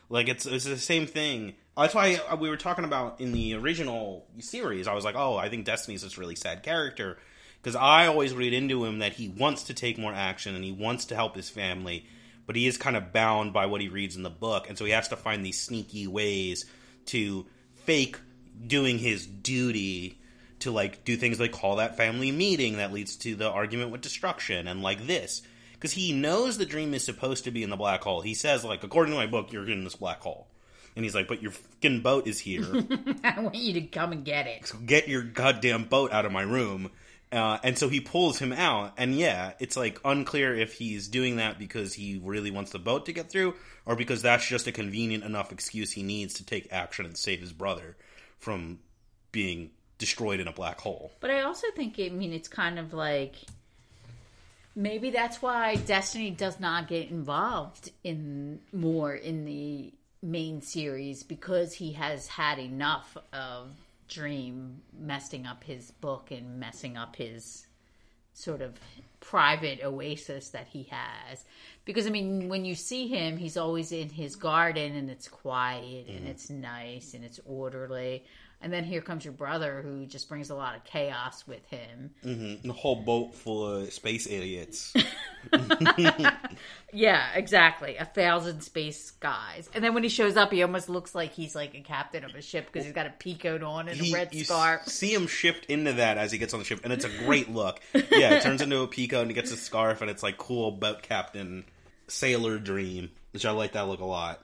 [0.10, 1.53] Like it's it's the same thing.
[1.78, 4.88] That's why we were talking about in the original series.
[4.88, 7.18] I was like, oh, I think Destiny's this really sad character
[7.62, 10.72] because I always read into him that he wants to take more action and he
[10.72, 12.05] wants to help his family,
[12.47, 14.86] but he is kind of bound by what he reads in the book, and so
[14.86, 16.66] he has to find these sneaky ways
[17.07, 17.45] to
[17.86, 18.18] fake
[18.66, 20.20] doing his duty
[20.60, 24.01] to like do things like call that family meeting that leads to the argument with
[24.01, 25.41] destruction and like this
[25.80, 28.21] because he knows the dream is supposed to be in the black hole.
[28.21, 30.47] He says like according to my book you're in this black hole.
[30.95, 32.65] And he's like but your fucking boat is here.
[33.23, 34.67] I want you to come and get it.
[34.67, 36.91] So get your goddamn boat out of my room.
[37.32, 38.93] Uh, and so he pulls him out.
[38.97, 43.06] And yeah it's like unclear if he's doing that because he really wants the boat
[43.06, 46.68] to get through or because that's just a convenient enough excuse he needs to take
[46.72, 47.95] action and save his brother
[48.39, 48.80] from
[49.31, 51.11] being destroyed in a black hole.
[51.19, 53.35] But I also think, I mean, it's kind of like
[54.80, 59.93] maybe that's why Destiny does not get involved in more in the
[60.23, 63.72] main series because he has had enough of
[64.07, 67.68] Dream messing up his book and messing up his
[68.34, 68.80] sort of
[69.19, 71.43] private oasis that he has.
[71.85, 76.07] Because I mean, when you see him, he's always in his garden and it's quiet
[76.07, 76.27] and mm-hmm.
[76.27, 78.23] it's nice and it's orderly.
[78.61, 82.11] And then here comes your brother who just brings a lot of chaos with him.
[82.26, 82.69] Mm-hmm.
[82.69, 84.94] a whole boat full of space idiots
[86.91, 87.98] Yeah, exactly.
[87.98, 89.69] A thousand space guys.
[89.73, 92.34] And then when he shows up, he almost looks like he's like a captain of
[92.36, 94.88] a ship because he's got a pea coat on and He- a red scarf.
[94.88, 97.49] see him shift into that as he gets on the ship, and it's a great
[97.52, 97.80] look.
[97.94, 100.72] Yeah, it turns into a peacoat, and he gets a scarf, and it's like cool
[100.72, 101.64] boat captain
[102.07, 104.44] sailor dream, which I like that look a lot.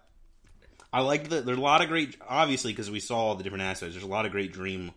[0.96, 3.66] I like the there's a lot of great, obviously because we saw all the different
[3.66, 3.96] aspects.
[3.96, 4.94] There's a lot of great dream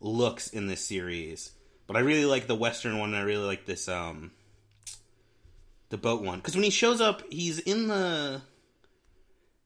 [0.00, 1.50] looks in this series,
[1.86, 4.30] but I really like the western one, and I really like this um
[5.90, 8.40] the boat one because when he shows up, he's in the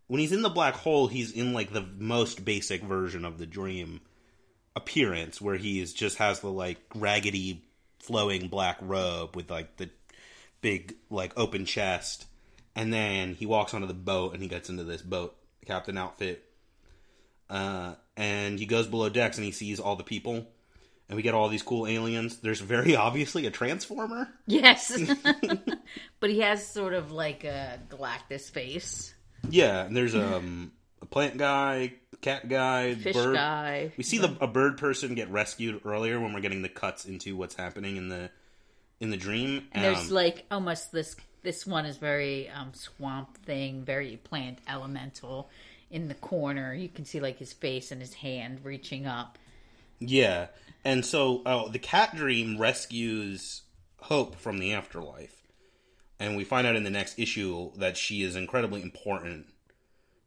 [0.08, 3.46] when he's in the black hole, he's in like the most basic version of the
[3.46, 4.00] dream
[4.74, 7.62] appearance, where he is just has the like raggedy,
[8.00, 9.88] flowing black robe with like the
[10.62, 12.26] big like open chest,
[12.74, 16.44] and then he walks onto the boat and he gets into this boat captain outfit,
[17.48, 20.46] uh, and he goes below decks and he sees all the people.
[21.08, 22.36] And we get all these cool aliens.
[22.36, 24.28] There's very obviously a transformer.
[24.46, 24.96] Yes.
[26.20, 29.12] but he has sort of like a Galactus face.
[29.48, 30.70] Yeah, and there's um,
[31.02, 33.34] a plant guy, cat guy, Fish bird.
[33.34, 33.92] guy.
[33.96, 37.34] We see the a bird person get rescued earlier when we're getting the cuts into
[37.36, 38.30] what's happening in the
[39.00, 39.66] in the dream.
[39.72, 44.58] And there's Um, like almost this this one is very um swamp thing, very plant
[44.68, 45.48] elemental
[45.90, 46.74] in the corner.
[46.74, 49.38] You can see like his face and his hand reaching up.
[49.98, 50.48] yeah,
[50.84, 53.62] and so oh, the cat dream rescues
[54.04, 55.42] Hope from the afterlife,
[56.18, 59.46] and we find out in the next issue that she is incredibly important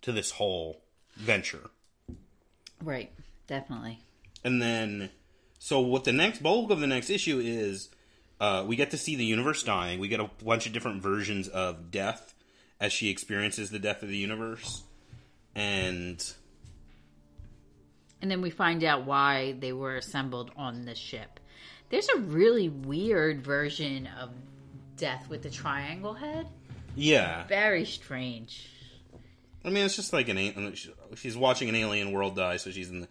[0.03, 0.81] to this whole
[1.15, 1.71] venture.
[2.81, 3.11] Right.
[3.47, 3.99] Definitely.
[4.43, 5.09] And then,
[5.59, 7.89] so what the next bulk of the next issue is,
[8.43, 9.99] uh, we get to see the universe dying.
[9.99, 12.33] We get a bunch of different versions of death
[12.77, 14.83] as she experiences the death of the universe,
[15.55, 16.21] and
[18.21, 21.39] And then we find out why they were assembled on the ship.
[21.89, 24.31] There's a really weird version of
[24.97, 26.47] death with the triangle head.
[26.97, 28.67] yeah, Very strange.
[29.63, 30.75] I mean it's just like an
[31.15, 33.07] she's watching an alien world die, so she's in the,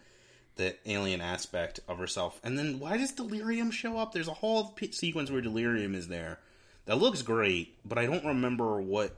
[0.55, 2.39] the alien aspect of herself.
[2.43, 4.11] And then why does Delirium show up?
[4.11, 6.39] There's a whole p- sequence where Delirium is there
[6.85, 9.15] that looks great, but I don't remember what.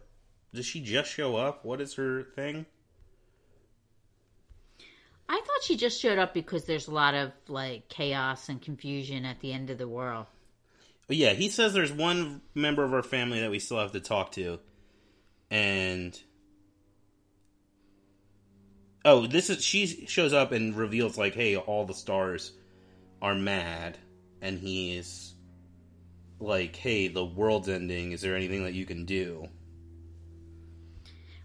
[0.54, 1.66] Does she just show up?
[1.66, 2.66] What is her thing?
[5.28, 9.26] I thought she just showed up because there's a lot of like chaos and confusion
[9.26, 10.28] at the end of the world.
[11.10, 14.32] Yeah, he says there's one member of our family that we still have to talk
[14.34, 14.60] to,
[15.52, 16.20] and
[19.06, 22.52] oh, this is she shows up and reveals like, hey, all the stars
[23.22, 23.98] are mad,
[24.42, 25.34] and he's
[26.40, 28.12] like, hey, the world's ending.
[28.12, 29.48] Is there anything that you can do?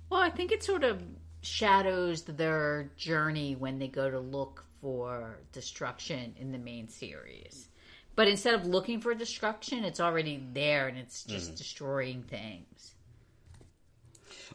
[0.08, 1.00] Well, I think it sort of
[1.42, 7.68] shadows their journey when they go to look for destruction in the main series.
[8.16, 11.56] But instead of looking for destruction, it's already there and it's just mm-hmm.
[11.56, 12.94] destroying things.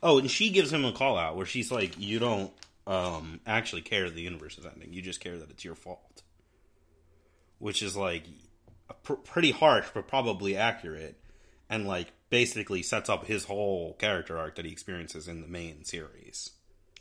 [0.04, 2.52] Oh, and she gives him a call out where she's like, you don't
[2.88, 4.94] um, actually care the universe is ending.
[4.94, 6.24] You just care that it's your fault.
[7.58, 8.26] Which is like
[9.04, 11.20] pr- pretty harsh, but probably accurate.
[11.70, 15.84] And like basically sets up his whole character arc that he experiences in the main
[15.84, 16.52] series.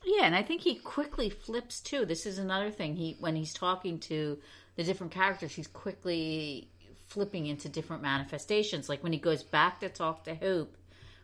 [0.05, 2.05] Yeah, and I think he quickly flips too.
[2.05, 2.97] This is another thing.
[2.97, 4.39] He when he's talking to
[4.77, 6.69] the different characters, he's quickly
[7.09, 8.89] flipping into different manifestations.
[8.89, 10.77] Like when he goes back to talk to Hope,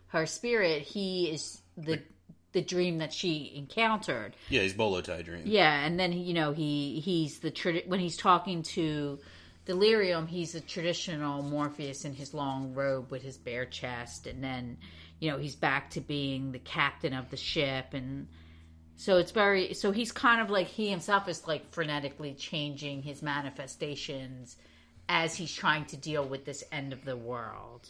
[0.07, 2.01] her spirit, he is the
[2.53, 4.35] the dream that she encountered.
[4.49, 5.43] Yeah, he's Bolo tie dream.
[5.45, 9.19] Yeah, and then you know he he's the tradi- when he's talking to
[9.65, 14.77] Delirium, he's a traditional Morpheus in his long robe with his bare chest, and then
[15.19, 18.27] you know he's back to being the captain of the ship, and
[18.95, 23.21] so it's very so he's kind of like he himself is like frenetically changing his
[23.21, 24.57] manifestations
[25.09, 27.89] as he's trying to deal with this end of the world.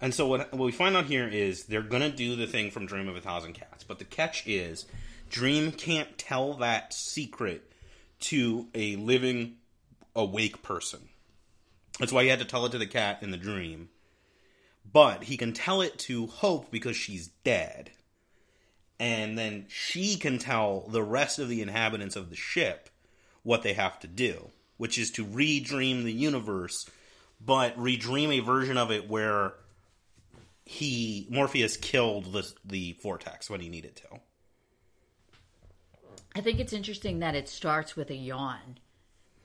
[0.00, 2.86] And so what, what we find out here is they're gonna do the thing from
[2.86, 4.86] Dream of a Thousand Cats, but the catch is
[5.28, 7.72] Dream can't tell that secret
[8.20, 9.56] to a living,
[10.14, 11.08] awake person.
[11.98, 13.88] That's why he had to tell it to the cat in the dream.
[14.90, 17.92] But he can tell it to Hope because she's dead.
[18.98, 22.88] And then she can tell the rest of the inhabitants of the ship
[23.42, 26.88] what they have to do, which is to redream the universe,
[27.40, 29.54] but redream a version of it where
[30.64, 34.20] he Morpheus killed the the vortex when he needed to.
[36.34, 38.78] I think it's interesting that it starts with a yawn.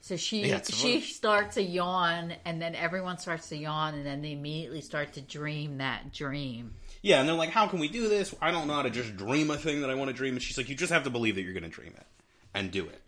[0.00, 4.22] So she Yeah, she starts a yawn, and then everyone starts to yawn, and then
[4.22, 6.74] they immediately start to dream that dream.
[7.02, 8.34] Yeah, and they're like, "How can we do this?
[8.40, 10.42] I don't know how to just dream a thing that I want to dream." And
[10.42, 12.06] she's like, "You just have to believe that you're going to dream it
[12.54, 13.02] and do it."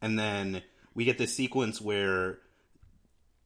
[0.00, 0.62] And then
[0.98, 2.40] we get this sequence where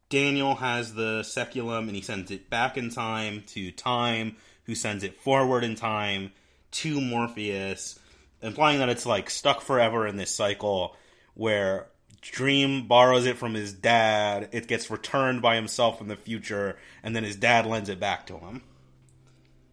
[0.08, 5.04] Daniel has the seculum and he sends it back in time to Time, who sends
[5.04, 6.32] it forward in time
[6.70, 8.00] to Morpheus,
[8.40, 10.96] implying that it's like stuck forever in this cycle
[11.34, 11.88] where
[12.22, 17.14] Dream borrows it from his dad, it gets returned by himself in the future, and
[17.14, 18.62] then his dad lends it back to him.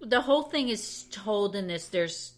[0.01, 1.87] The whole thing is told in this.
[1.87, 2.33] There's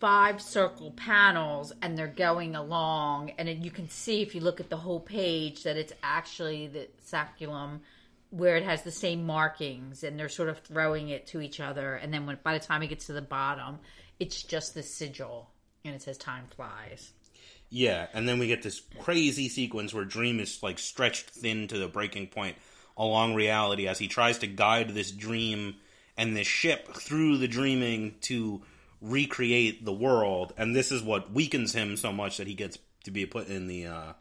[0.00, 4.70] five circle panels, and they're going along, and you can see if you look at
[4.70, 7.80] the whole page that it's actually the saculum
[8.30, 11.96] where it has the same markings and they're sort of throwing it to each other.
[11.96, 13.80] And then when by the time it gets to the bottom
[14.20, 15.50] it's just the sigil
[15.84, 17.12] and it says time flies.
[17.70, 21.78] Yeah, and then we get this crazy sequence where Dream is like stretched thin to
[21.78, 22.56] the breaking point
[22.96, 25.76] along reality as he tries to guide this dream
[26.16, 28.60] and this ship through the dreaming to
[29.00, 33.10] recreate the world, and this is what weakens him so much that he gets to
[33.10, 34.12] be put in the uh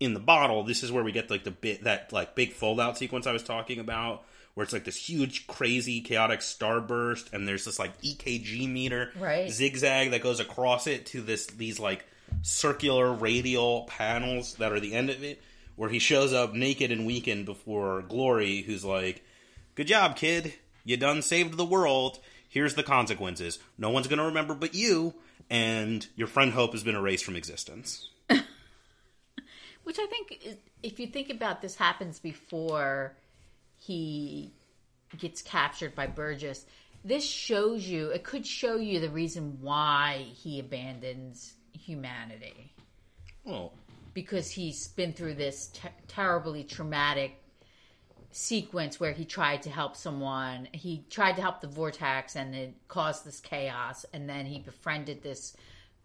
[0.00, 0.62] in the bottle.
[0.62, 3.32] This is where we get like the bit that like big fold out sequence I
[3.32, 4.24] was talking about.
[4.54, 9.48] Where it's like this huge, crazy, chaotic starburst, and there's this like EKG meter Right.
[9.48, 12.04] zigzag that goes across it to this these like
[12.42, 15.40] circular radial panels that are the end of it,
[15.76, 19.24] where he shows up naked and weakened before Glory, who's like,
[19.76, 20.54] "Good job, kid.
[20.84, 22.18] You done saved the world.
[22.58, 23.60] Here's the consequences.
[23.78, 25.14] No one's gonna remember but you,
[25.48, 28.10] and your friend Hope has been erased from existence."
[29.84, 33.14] which i think if you think about this happens before
[33.76, 34.52] he
[35.18, 36.66] gets captured by burgess
[37.04, 42.74] this shows you it could show you the reason why he abandons humanity
[43.46, 43.70] Oh,
[44.14, 47.40] because he's been through this ter- terribly traumatic
[48.30, 50.68] sequence where he tried to help someone.
[50.72, 54.04] He tried to help the vortex and it caused this chaos.
[54.12, 55.56] And then he befriended this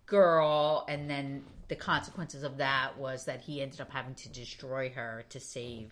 [0.05, 0.85] girl.
[0.87, 5.25] And then the consequences of that was that he ended up having to destroy her
[5.29, 5.91] to save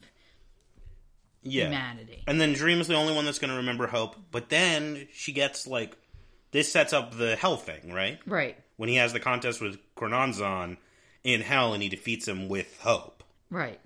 [1.44, 1.66] yeah.
[1.66, 2.24] humanity.
[2.28, 4.16] And then Dream is the only one that's going to remember Hope.
[4.32, 5.98] But then she gets like
[6.52, 8.20] this sets up the Hell thing, right?
[8.26, 10.78] Right, When he has the contest with Choronzon
[11.24, 13.80] in Hell and he defeats him with Hope, right.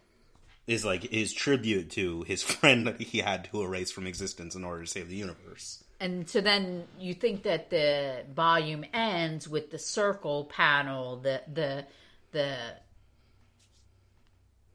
[0.68, 4.64] Is like his tribute to his friend that he had to erase from existence in
[4.64, 5.84] order to save the universe.
[6.00, 11.86] And so then you think that the volume ends with the circle panel, the the
[12.32, 12.58] the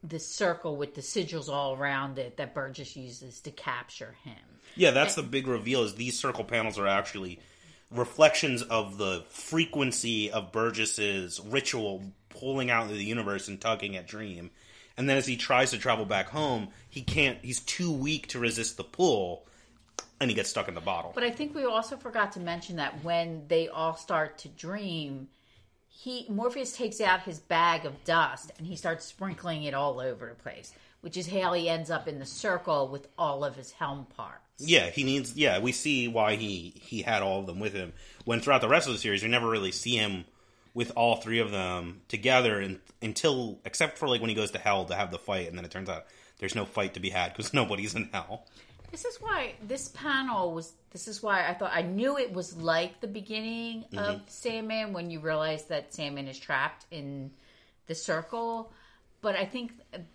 [0.03, 4.35] the circle with the sigils all around it that Burgess uses to capture him.
[4.75, 5.83] Yeah, that's the big reveal.
[5.83, 7.39] Is these circle panels are actually
[7.91, 14.07] reflections of the frequency of Burgess's ritual pulling out into the universe and tugging at
[14.07, 14.49] Dream.
[15.01, 17.39] And then as he tries to travel back home, he can't.
[17.41, 19.47] He's too weak to resist the pull,
[20.19, 21.11] and he gets stuck in the bottle.
[21.15, 25.27] But I think we also forgot to mention that when they all start to dream,
[25.87, 30.27] he Morpheus takes out his bag of dust and he starts sprinkling it all over
[30.27, 33.71] the place, which is how he ends up in the circle with all of his
[33.71, 34.43] helm parts.
[34.59, 35.35] Yeah, he needs.
[35.35, 37.93] Yeah, we see why he he had all of them with him.
[38.23, 40.25] When throughout the rest of the series, we never really see him
[40.73, 44.59] with all three of them together, and until except for like when he goes to
[44.59, 46.05] hell to have the fight, and then it turns out
[46.39, 48.45] there's no fight to be had because nobody's in hell.
[48.91, 50.73] This is why this panel was.
[50.91, 54.23] This is why I thought I knew it was like the beginning of mm-hmm.
[54.27, 57.31] Sandman when you realize that Sandman is trapped in
[57.87, 58.73] the circle.
[59.21, 59.71] But I think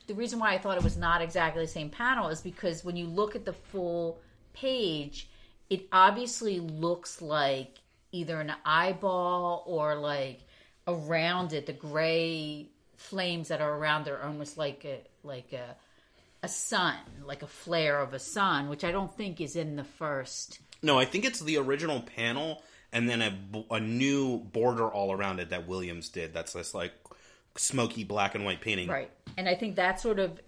[0.06, 2.96] the reason why I thought it was not exactly the same panel is because when
[2.96, 4.20] you look at the full
[4.52, 5.30] page,
[5.70, 7.78] it obviously looks like
[8.12, 10.40] either an eyeball or like
[10.86, 15.76] around it, the gray flames that are around there almost like a like a
[16.42, 19.84] a sun, like a flare of a sun, which I don't think is in the
[19.84, 20.60] first.
[20.82, 25.40] No, I think it's the original panel, and then a, a new border all around
[25.40, 26.32] it that Williams did.
[26.32, 26.92] That's this like
[27.56, 28.88] smoky black and white painting.
[28.88, 29.10] Right.
[29.36, 30.40] And I think that sort of,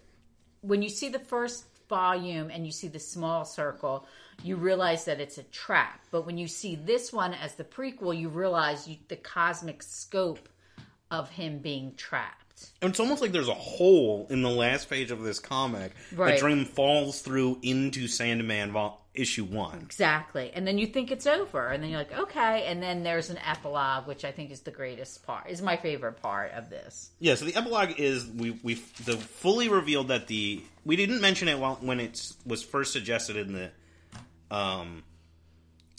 [0.61, 4.07] when you see the first volume and you see the small circle,
[4.43, 6.01] you realize that it's a trap.
[6.11, 10.49] But when you see this one as the prequel, you realize you, the cosmic scope
[11.11, 12.71] of him being trapped.
[12.83, 16.33] And it's almost like there's a hole in the last page of this comic Right.
[16.33, 19.79] that Dream falls through into Sandman vol- issue one.
[19.81, 20.51] Exactly.
[20.55, 21.69] And then you think it's over.
[21.69, 22.65] And then you're like, okay.
[22.67, 26.21] And then there's an epilogue, which I think is the greatest part, is my favorite
[26.21, 27.11] part of this.
[27.21, 28.75] Yeah, so the epilogue is we we
[29.05, 33.37] the fully revealed that the we didn't mention it while, when it was first suggested
[33.37, 33.71] in the
[34.51, 35.03] um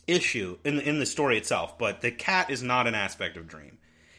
[0.08, 3.48] issue in the, in the story itself, but the cat is not an aspect of
[3.48, 3.78] Dream.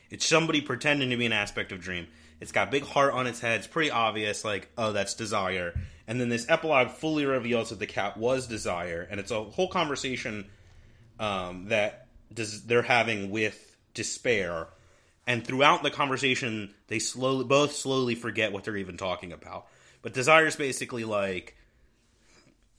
[0.08, 2.06] It's somebody pretending to be an aspect of Dream.
[2.40, 3.58] It's got big heart on its head.
[3.58, 5.74] It's pretty obvious, like oh, that's Desire.
[6.06, 9.68] And then this epilogue fully reveals that the cat was Desire, and it's a whole
[9.68, 10.48] conversation
[11.18, 14.68] um, that des- they're having with Despair
[15.26, 19.66] and throughout the conversation they slowly both slowly forget what they're even talking about
[20.02, 21.56] but desire's basically like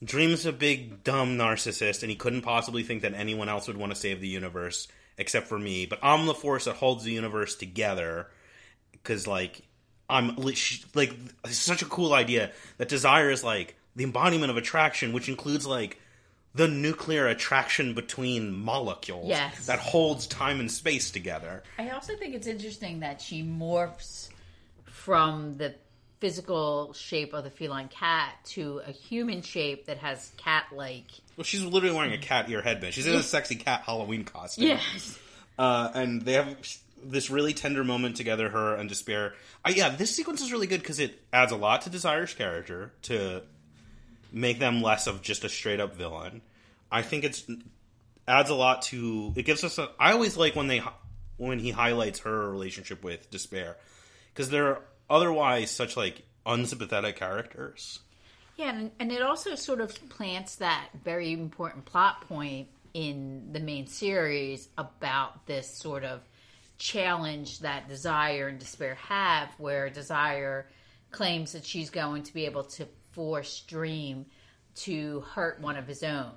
[0.02, 3.92] dream's a big dumb narcissist and he couldn't possibly think that anyone else would want
[3.92, 4.88] to save the universe
[5.18, 8.26] except for me but i'm the force that holds the universe together
[8.92, 9.62] because like
[10.10, 10.56] i'm like
[11.44, 15.66] it's such a cool idea that desire is like the embodiment of attraction which includes
[15.66, 15.98] like
[16.54, 19.66] the nuclear attraction between molecules Yes.
[19.66, 24.28] that holds time and space together I also think it's interesting that she morphs
[24.84, 25.74] from the
[26.22, 31.06] physical shape of the feline cat to a human shape that has cat like.
[31.36, 32.94] Well, she's literally wearing a cat ear headband.
[32.94, 34.68] She's in a sexy cat Halloween costume.
[34.68, 35.18] Yes.
[35.58, 36.56] Uh, and they have
[37.02, 39.34] this really tender moment together, her and Despair.
[39.64, 42.92] Uh, yeah, this sequence is really good because it adds a lot to Desire's character
[43.02, 43.42] to
[44.30, 46.40] make them less of just a straight up villain.
[46.88, 47.44] I think it's
[48.28, 50.82] adds a lot to it gives us a I always like when they
[51.36, 53.76] when he highlights her relationship with Despair
[54.32, 54.78] because they're
[55.12, 58.00] otherwise such like unsympathetic characters.
[58.56, 63.60] Yeah, and, and it also sort of plants that very important plot point in the
[63.60, 66.20] main series about this sort of
[66.78, 70.66] challenge that Desire and Despair have, where Desire
[71.10, 74.26] claims that she's going to be able to force Dream
[74.74, 76.30] to hurt one of his own.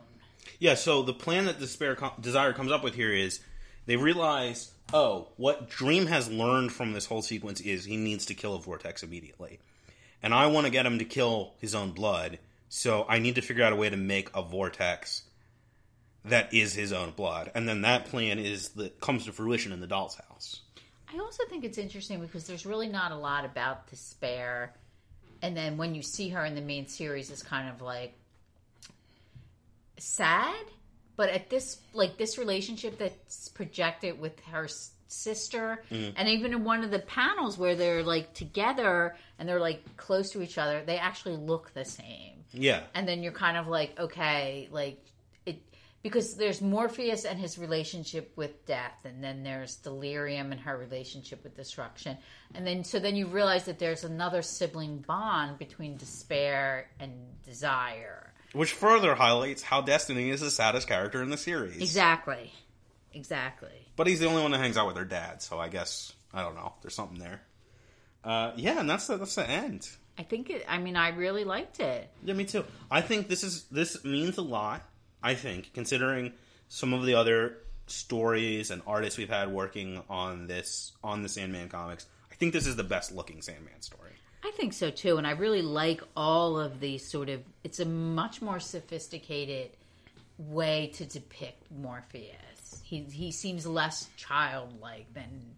[0.60, 3.40] Yeah, so the plan that Despair Desire comes up with here is
[3.86, 8.34] they realize, oh, what Dream has learned from this whole sequence is he needs to
[8.34, 9.60] kill a Vortex immediately.
[10.24, 12.40] And I want to get him to kill his own blood,
[12.70, 15.24] so I need to figure out a way to make a Vortex
[16.26, 17.52] that is his own blood.
[17.54, 20.62] And then that plan is that comes to fruition in the doll's house.
[21.14, 24.74] I also think it's interesting because there's really not a lot about Despair.
[25.42, 28.14] And then when you see her in the main series, it's kind of like
[29.98, 30.66] sad.
[31.16, 34.68] But at this, like this relationship that's projected with her
[35.08, 36.14] sister, mm.
[36.16, 40.32] and even in one of the panels where they're like together and they're like close
[40.32, 42.36] to each other, they actually look the same.
[42.58, 42.84] Yeah.
[42.94, 45.04] and then you're kind of like okay like
[45.46, 45.62] it
[46.04, 51.44] because there's morpheus and his relationship with death and then there's delirium and her relationship
[51.44, 52.18] with destruction.
[52.54, 57.12] And then so then you realize that there's another sibling bond between despair and
[57.44, 61.82] desire Which further highlights how Destiny is the saddest character in the series.
[61.82, 62.52] exactly
[63.14, 66.12] exactly But he's the only one that hangs out with her dad, so I guess
[66.34, 66.74] I don't know.
[66.82, 67.42] There's something there.
[68.24, 69.88] Uh, yeah, and that's the, that's the end.
[70.18, 72.64] i think it i mean i really liked it Yeah, me too.
[72.90, 74.82] I think this is this means a lot.
[75.22, 76.34] I think considering
[76.70, 77.58] some of the other
[77.88, 82.66] stories and artists we've had working on this on the Sandman comics, I think this
[82.68, 84.12] is the best looking Sandman story.
[84.44, 87.42] I think so too, and I really like all of these sort of.
[87.64, 89.72] It's a much more sophisticated
[90.38, 92.82] way to depict Morpheus.
[92.84, 95.56] He he seems less childlike than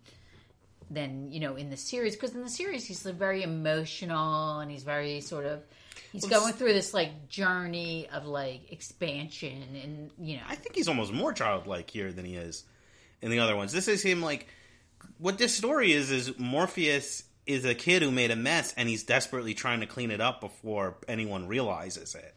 [0.89, 4.83] than you know in the series because in the series he's very emotional and he's
[4.83, 5.61] very sort of
[6.13, 10.75] he's Well, going through this like journey of like expansion and you know I think
[10.75, 12.63] he's almost more childlike here than he is
[13.21, 13.73] in the other ones.
[13.73, 14.47] This is him like
[15.17, 19.03] what this story is is Morpheus is a kid who made a mess and he's
[19.03, 22.35] desperately trying to clean it up before anyone realizes it.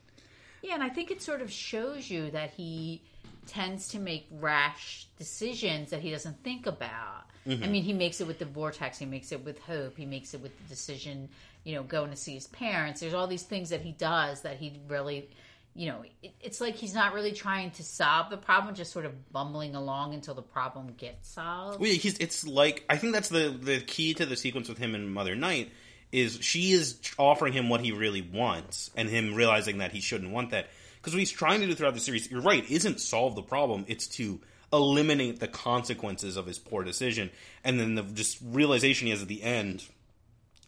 [0.63, 3.03] Yeah, and I think it sort of shows you that he
[3.47, 7.25] tends to make rash decisions that he doesn't think about.
[7.47, 7.73] I mm-hmm.
[7.73, 10.43] mean, he makes it with the vortex, he makes it with hope, he makes it
[10.43, 11.29] with the decision,
[11.65, 13.01] you know, going to see his parents.
[13.01, 15.31] There's all these things that he does that he really,
[15.75, 19.05] you know, it, it's like he's not really trying to solve the problem, just sort
[19.05, 21.81] of bumbling along until the problem gets solved.
[21.81, 24.95] Well, he's it's like I think that's the the key to the sequence with him
[24.95, 25.71] and Mother Night
[26.13, 30.33] is she is offering him what he really wants and him realizing that he shouldn't
[30.33, 30.69] want that.
[30.97, 33.85] Because what he's trying to do throughout the series you're right isn't solve the problem
[33.89, 34.41] it's to
[34.73, 37.31] eliminate the consequences of his poor decision.
[37.63, 39.85] And then the just realization he has at the end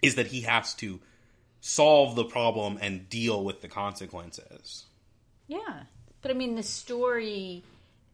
[0.00, 1.00] is that he has to
[1.60, 4.86] solve the problem and deal with the consequences
[5.52, 5.82] Yeah.
[6.20, 7.62] But I mean, the story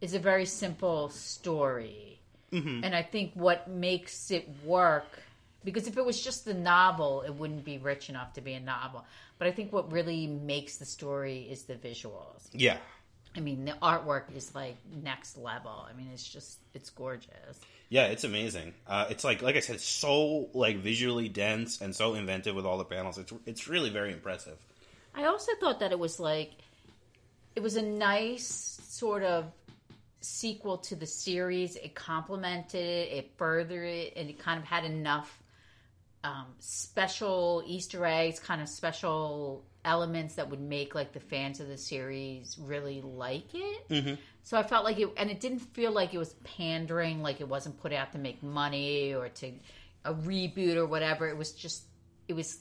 [0.01, 2.19] is a very simple story.
[2.51, 2.83] Mm-hmm.
[2.83, 5.19] And I think what makes it work,
[5.63, 8.59] because if it was just the novel, it wouldn't be rich enough to be a
[8.59, 9.05] novel.
[9.37, 12.49] But I think what really makes the story is the visuals.
[12.51, 12.77] yeah
[13.35, 15.85] I mean, the artwork is like next level.
[15.87, 17.59] I mean, it's just, it's gorgeous.
[17.89, 18.73] Yeah, it's amazing.
[18.87, 22.77] Uh, it's like like I said, so like visually dense and so inventive with all
[22.77, 23.17] the panels.
[23.17, 24.57] It's it's really very impressive.
[25.15, 26.51] I also thought that it was like
[27.55, 29.51] it was a nice sort of
[30.21, 31.75] sequel to the series.
[31.75, 35.41] It complemented it, it furthered it, and it kind of had enough
[36.23, 41.67] um, special Easter eggs, kind of special elements that would make like the fans of
[41.67, 43.89] the series really like it.
[43.89, 44.15] Mm-hmm.
[44.43, 47.47] So I felt like it, and it didn't feel like it was pandering, like it
[47.47, 49.53] wasn't put out to make money or to
[50.05, 51.27] a reboot or whatever.
[51.27, 51.83] It was just,
[52.27, 52.59] it was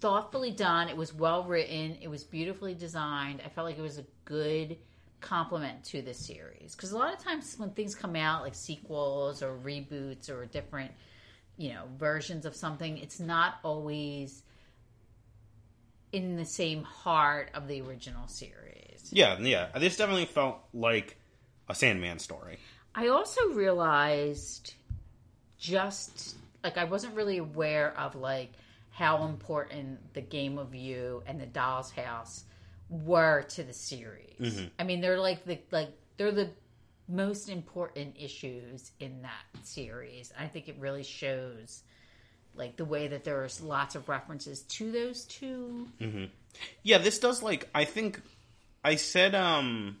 [0.00, 0.88] thoughtfully done.
[0.88, 1.98] It was well written.
[2.00, 3.40] It was beautifully designed.
[3.44, 4.76] I felt like it was a good
[5.20, 9.42] compliment to the series because a lot of times when things come out like sequels
[9.42, 10.92] or reboots or different,
[11.56, 14.42] you know, versions of something, it's not always
[16.12, 19.10] in the same heart of the original series.
[19.10, 19.68] Yeah, yeah.
[19.78, 21.16] This definitely felt like
[21.68, 22.58] a Sandman story.
[22.94, 24.74] I also realized
[25.58, 28.52] just like I wasn't really aware of like
[28.90, 32.44] how important the Game of You and the Doll's House
[32.88, 34.62] were to the series.
[34.78, 36.50] I mean, they're like the like they're the
[37.08, 40.32] most important issues in that series.
[40.38, 41.82] I think it really shows
[42.54, 45.88] like the way that there's lots of references to those 2
[46.82, 48.20] Yeah, this does like I think
[48.84, 49.98] I said um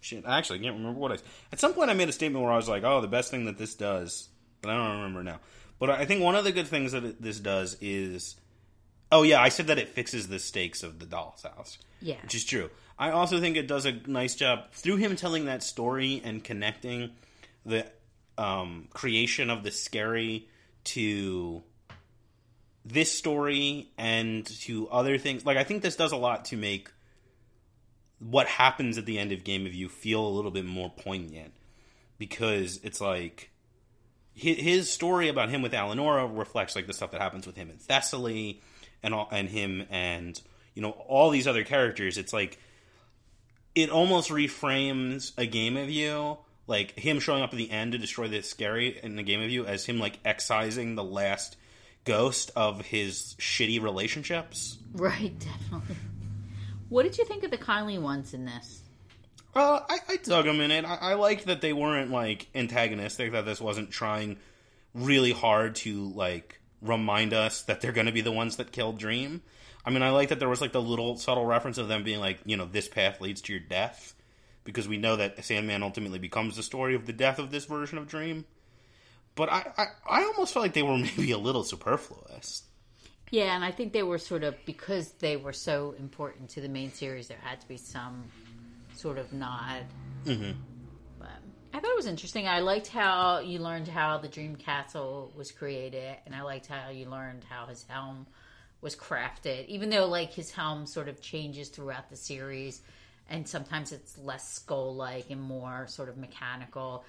[0.00, 1.16] shit, I actually can't remember what I
[1.52, 3.46] At some point I made a statement where I was like, "Oh, the best thing
[3.46, 4.28] that this does."
[4.62, 5.40] But I don't remember now.
[5.78, 8.36] But I think one of the good things that it, this does is
[9.12, 11.78] Oh yeah, I said that it fixes the stakes of the doll's house.
[12.00, 12.16] Yeah.
[12.22, 12.70] Which is true.
[12.98, 17.10] I also think it does a nice job through him telling that story and connecting
[17.64, 17.86] the
[18.36, 20.48] um, creation of the scary
[20.84, 21.62] to
[22.84, 25.44] this story and to other things.
[25.44, 26.90] Like I think this does a lot to make
[28.18, 31.54] what happens at the end of Game of You feel a little bit more poignant
[32.18, 33.50] because it's like
[34.34, 37.76] his story about him with Alianora reflects like the stuff that happens with him in
[37.76, 38.60] Thessaly
[39.02, 40.40] and all, and him and
[40.74, 42.18] you know all these other characters.
[42.18, 42.58] It's like
[43.74, 46.38] it almost reframes a game of you
[46.70, 49.50] like him showing up at the end to destroy the scary in the game of
[49.50, 51.56] you as him like excising the last
[52.04, 54.78] ghost of his shitty relationships.
[54.92, 55.96] Right, definitely.
[56.88, 58.82] What did you think of the kindly ones in this?
[59.54, 60.84] Uh, I, I dug them in it.
[60.84, 63.32] I, I liked that they weren't like antagonistic.
[63.32, 64.36] That this wasn't trying
[64.94, 68.92] really hard to like remind us that they're going to be the ones that kill
[68.92, 69.42] Dream.
[69.84, 72.20] I mean, I like that there was like the little subtle reference of them being
[72.20, 74.14] like, you know, this path leads to your death,
[74.64, 77.98] because we know that Sandman ultimately becomes the story of the death of this version
[77.98, 78.44] of Dream.
[79.34, 82.64] But I, I, I almost felt like they were maybe a little superfluous.
[83.30, 86.68] Yeah, and I think they were sort of because they were so important to the
[86.68, 87.28] main series.
[87.28, 88.24] There had to be some
[88.96, 89.84] sort of nod.
[90.24, 90.58] Mm-hmm.
[91.72, 92.48] I thought it was interesting.
[92.48, 96.90] I liked how you learned how the Dream Castle was created, and I liked how
[96.90, 98.26] you learned how his helm
[98.80, 99.66] was crafted.
[99.66, 102.80] Even though like his helm sort of changes throughout the series,
[103.28, 107.04] and sometimes it's less skull-like and more sort of mechanical.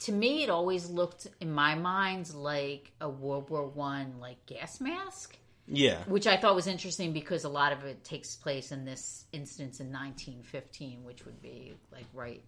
[0.00, 4.80] To me, it always looked in my mind like a World War One like gas
[4.80, 6.04] mask Yeah.
[6.06, 9.80] which I thought was interesting because a lot of it takes place in this instance
[9.80, 12.42] in 1915, which would be like right,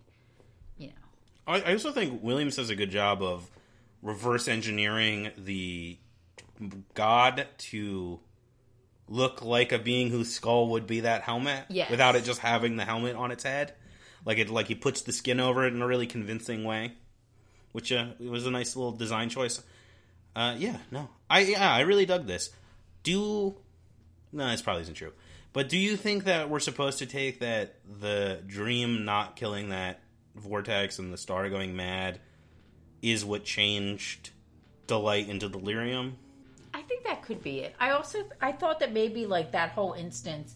[0.77, 1.08] you know.
[1.49, 3.51] I, I also think Williams does a good job of
[4.03, 5.99] reverse engineering the
[6.95, 8.21] god to
[9.09, 11.91] look like a being whose skull would be that helmet Yes.
[11.91, 13.75] without it just having the helmet on its head.
[14.25, 16.93] Like it, like he puts the skin over it in a really convincing way,
[17.73, 19.63] which uh, it was a nice little design choice.
[20.37, 22.51] Uh, yeah, no, I yeah, I really dug this.
[23.03, 23.55] Do
[24.33, 25.13] no, this probably isn't true.
[25.53, 30.01] But do you think that we're supposed to take that the dream not killing that
[30.37, 32.21] vortex and the star going mad
[33.03, 34.31] is what changed
[34.87, 36.17] delight into delirium?
[36.75, 37.75] I think that could be it.
[37.81, 40.55] I also I thought that maybe like that whole instance,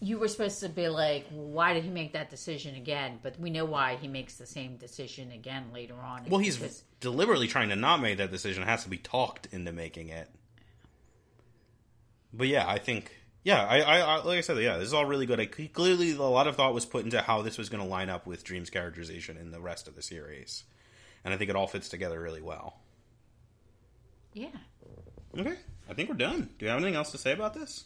[0.00, 3.18] you were supposed to be like, why did he make that decision again?
[3.22, 6.24] But we know why he makes the same decision again later on.
[6.28, 8.62] Well, he's Because- deliberately trying to not make that decision.
[8.62, 10.28] It has to be talked into making it.
[12.32, 13.14] But yeah, I think
[13.44, 15.40] yeah, I, I, I like I said, yeah, this is all really good.
[15.40, 18.10] I, clearly, a lot of thought was put into how this was going to line
[18.10, 20.64] up with Dream's characterization in the rest of the series,
[21.24, 22.78] and I think it all fits together really well.
[24.34, 24.48] yeah.
[25.38, 25.54] Okay,
[25.88, 26.50] I think we're done.
[26.58, 27.84] Do you have anything else to say about this?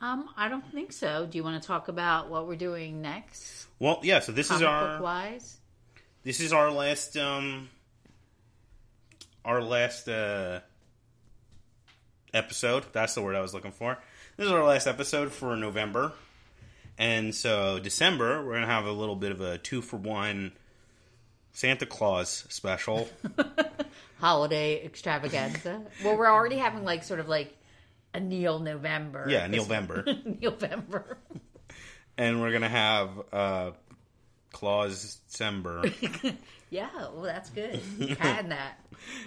[0.00, 1.26] Um, I don't think so.
[1.30, 4.20] Do you want to talk about what we're doing next, Well, yeah.
[4.20, 5.58] So this is our book wise?
[6.24, 7.68] this is our last um
[9.44, 10.60] our last uh
[12.32, 13.98] episode that's the word i was looking for
[14.36, 16.12] this is our last episode for november
[16.98, 20.52] and so december we're gonna have a little bit of a two for one
[21.52, 23.08] santa claus special
[24.18, 25.82] holiday extravaganza.
[26.04, 27.56] well, we're already having like sort of like
[28.14, 29.26] a Neil November.
[29.28, 30.04] yeah Neil november
[30.40, 31.18] November.
[32.18, 33.70] and we're gonna have uh
[34.52, 35.82] claus december
[36.70, 37.80] yeah, well, that's good.
[38.18, 38.78] Had that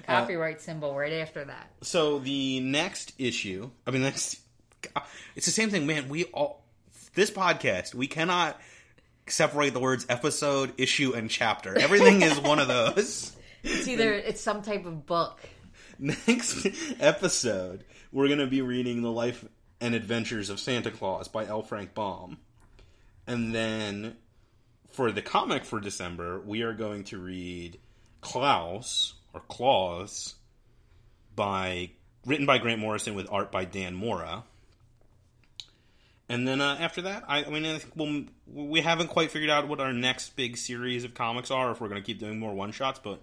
[0.08, 1.70] copyright symbol right after that.
[1.82, 4.38] so the next issue i mean that's
[5.36, 6.10] it's the same thing man.
[6.10, 6.64] We all
[7.14, 8.60] this podcast we cannot
[9.28, 11.78] separate the words episode issue and chapter.
[11.78, 13.36] Everything is one of those.
[13.64, 15.40] It's either it's some type of book.
[15.98, 16.68] next
[17.00, 19.46] episode we're going to be reading the life
[19.82, 21.62] and adventures of santa claus by l.
[21.62, 22.38] Frank baum.
[23.28, 24.16] And then
[24.92, 27.80] for the comic for december we are going to read
[28.22, 30.36] klaus or claus
[31.36, 31.90] by
[32.26, 34.44] written by grant morrison with art by dan mora
[36.30, 39.68] and then uh, after that, I, I mean, I we'll, we haven't quite figured out
[39.68, 41.72] what our next big series of comics are.
[41.72, 43.22] If we're going to keep doing more one shots, but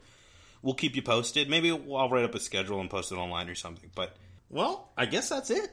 [0.62, 1.48] we'll keep you posted.
[1.48, 3.90] Maybe I'll write up a schedule and post it online or something.
[3.94, 4.16] But
[4.50, 5.70] Well, I guess that's it.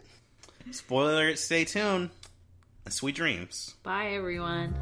[0.72, 2.10] Spoiler alert, stay tuned.
[2.88, 3.76] Sweet dreams.
[3.84, 4.74] Bye, everyone.